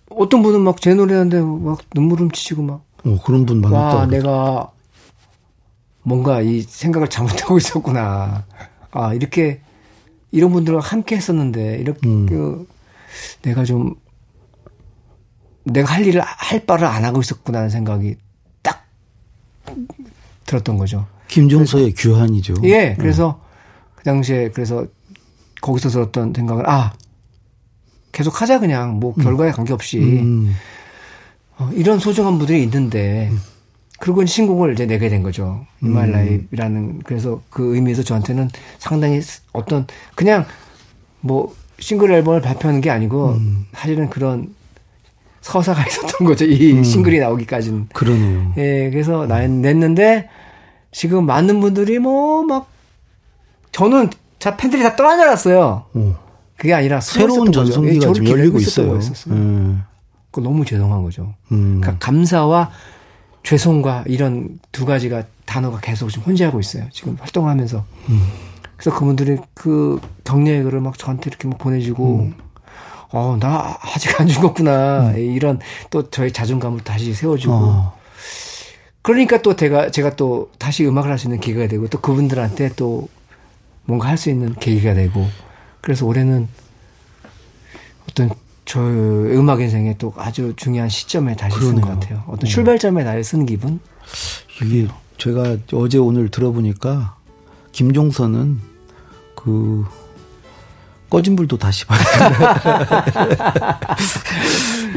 어떤 0.09 0.41
분은 0.41 0.61
막 0.61 0.79
제 0.79 0.93
노래하는데 0.93 1.41
막 1.41 1.79
눈물 1.93 2.19
훔치시고 2.19 2.61
막 2.63 2.81
어, 3.05 3.17
그런 3.25 3.45
분 3.45 3.63
와, 3.65 3.69
많았다. 3.69 4.05
내가 4.07 4.71
뭔가 6.03 6.41
이 6.41 6.61
생각을 6.61 7.09
잘못하고 7.09 7.57
있었구나. 7.59 8.45
아, 8.91 9.13
이렇게 9.13 9.61
이런 10.31 10.51
분들과 10.51 10.79
함께 10.79 11.15
했었는데 11.15 11.77
이렇게 11.77 12.07
음. 12.07 12.25
그 12.25 12.67
내가 13.41 13.63
좀 13.63 13.95
내가 15.63 15.93
할 15.93 16.05
일을 16.05 16.21
할 16.21 16.65
바를 16.65 16.87
안 16.87 17.05
하고 17.05 17.19
있었구나라는 17.19 17.69
생각이 17.69 18.15
딱 18.61 18.85
들었던 20.45 20.77
거죠. 20.77 21.07
김종서의 21.27 21.93
규환이죠. 21.93 22.55
예, 22.63 22.95
그래서 22.97 23.41
그 23.95 24.03
당시에 24.03 24.49
그래서 24.49 24.85
거기서 25.61 25.89
들었던 25.89 26.33
생각을 26.35 26.69
아 26.69 26.93
계속 28.11 28.41
하자 28.41 28.59
그냥 28.59 28.99
뭐 28.99 29.13
결과에 29.13 29.51
관계없이 29.51 29.99
음, 29.99 30.55
어, 31.57 31.69
이런 31.73 31.99
소중한 31.99 32.37
분들이 32.37 32.63
있는데 32.63 33.31
그리고 33.99 34.25
신곡을 34.25 34.73
이제 34.73 34.85
내게 34.85 35.09
된 35.09 35.23
거죠. 35.23 35.65
음. 35.83 35.89
이말 35.89 36.11
라이브라는 36.11 36.99
그래서 37.03 37.41
그 37.49 37.75
의미에서 37.75 38.03
저한테는 38.03 38.49
상당히 38.77 39.19
어떤 39.53 39.87
그냥 40.15 40.45
뭐 41.21 41.53
싱글 41.79 42.11
앨범을 42.11 42.41
발표하는 42.41 42.81
게 42.81 42.89
아니고 42.89 43.29
음. 43.33 43.65
사실은 43.73 44.09
그런 44.09 44.53
서사가 45.41 45.85
있었던 45.87 46.27
거죠. 46.27 46.45
이 46.45 46.83
싱글이 46.83 47.19
나오기까지는. 47.19 47.89
그러네요. 47.93 48.53
예, 48.57 48.89
그래서 48.91 49.25
나 49.27 49.39
냈는데 49.47 50.29
지금 50.91 51.25
많은 51.25 51.59
분들이 51.59 51.99
뭐 51.99 52.43
막 52.43 52.67
저는 53.71 54.09
자 54.39 54.55
팬들이 54.57 54.81
다 54.83 54.95
떠난 54.95 55.17
줄 55.17 55.27
알았어요. 55.27 55.85
어. 55.93 56.15
그게 56.57 56.73
아니라 56.73 56.99
새로운. 57.01 57.47
예, 57.47 57.51
전성기가 57.51 57.99
저를 57.99 58.13
지금 58.15 58.27
열리고 58.29 58.59
있어요. 58.59 58.95
예. 58.97 59.75
그거 60.31 60.41
너무 60.41 60.65
죄송한 60.65 61.03
거죠. 61.03 61.33
음. 61.51 61.79
그러니까 61.81 61.97
감사와 62.05 62.71
죄송과 63.47 64.03
이런 64.07 64.59
두 64.73 64.85
가지가 64.85 65.23
단어가 65.45 65.79
계속 65.79 66.09
지금 66.09 66.25
혼재하고 66.25 66.59
있어요. 66.59 66.83
지금 66.91 67.15
활동을 67.17 67.49
하면서. 67.49 67.85
그래서 68.75 68.99
그분들이 68.99 69.37
그 69.53 70.01
격려의 70.25 70.63
글을 70.63 70.81
막 70.81 70.97
저한테 70.97 71.29
이렇게 71.29 71.47
막 71.47 71.57
보내주고, 71.57 72.29
어, 73.13 73.37
나 73.39 73.77
아직 73.81 74.19
안 74.19 74.27
죽었구나. 74.27 75.13
이런 75.13 75.61
또 75.89 76.09
저의 76.09 76.33
자존감을 76.33 76.81
다시 76.83 77.13
세워주고. 77.13 77.53
어. 77.53 77.97
그러니까 79.01 79.41
또 79.41 79.55
제가, 79.55 79.91
제가 79.91 80.17
또 80.17 80.51
다시 80.59 80.85
음악을 80.85 81.09
할 81.09 81.17
수 81.17 81.27
있는 81.27 81.39
기회가 81.39 81.69
되고 81.69 81.87
또 81.87 82.01
그분들한테 82.01 82.71
또 82.75 83.07
뭔가 83.85 84.09
할 84.09 84.17
수 84.17 84.29
있는 84.29 84.55
계기가 84.55 84.93
되고. 84.93 85.25
그래서 85.79 86.05
올해는 86.05 86.49
어떤 88.09 88.29
저 88.67 88.81
음악 88.81 89.61
인생에 89.61 89.95
또 89.97 90.13
아주 90.17 90.53
중요한 90.57 90.89
시점에 90.89 91.35
다시 91.37 91.57
쓴 91.57 91.79
것. 91.79 91.87
같아요. 91.89 92.23
어떤 92.27 92.49
출발점에 92.49 93.03
나를 93.05 93.23
쓴 93.23 93.45
기분? 93.45 93.79
이게 94.61 94.87
제가 95.17 95.55
어제 95.73 95.97
오늘 95.97 96.27
들어보니까 96.27 97.15
김종서는 97.71 98.59
그 99.35 99.85
꺼진 101.09 101.37
불도 101.37 101.57
다시 101.57 101.85
봐야 101.85 101.99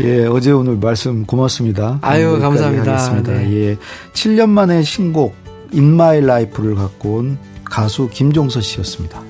예, 0.02 0.26
어제 0.26 0.50
오늘 0.50 0.76
말씀 0.76 1.24
고맙습니다. 1.24 2.00
아유, 2.02 2.40
감사합니다. 2.40 2.92
하겠습니다. 2.92 3.32
네. 3.32 3.52
예. 3.52 3.76
7년 4.12 4.48
만에 4.48 4.82
신곡 4.82 5.36
In 5.72 5.92
My 5.92 6.18
Life를 6.18 6.74
갖고 6.74 7.18
온 7.18 7.38
가수 7.64 8.08
김종서 8.08 8.60
씨였습니다. 8.60 9.29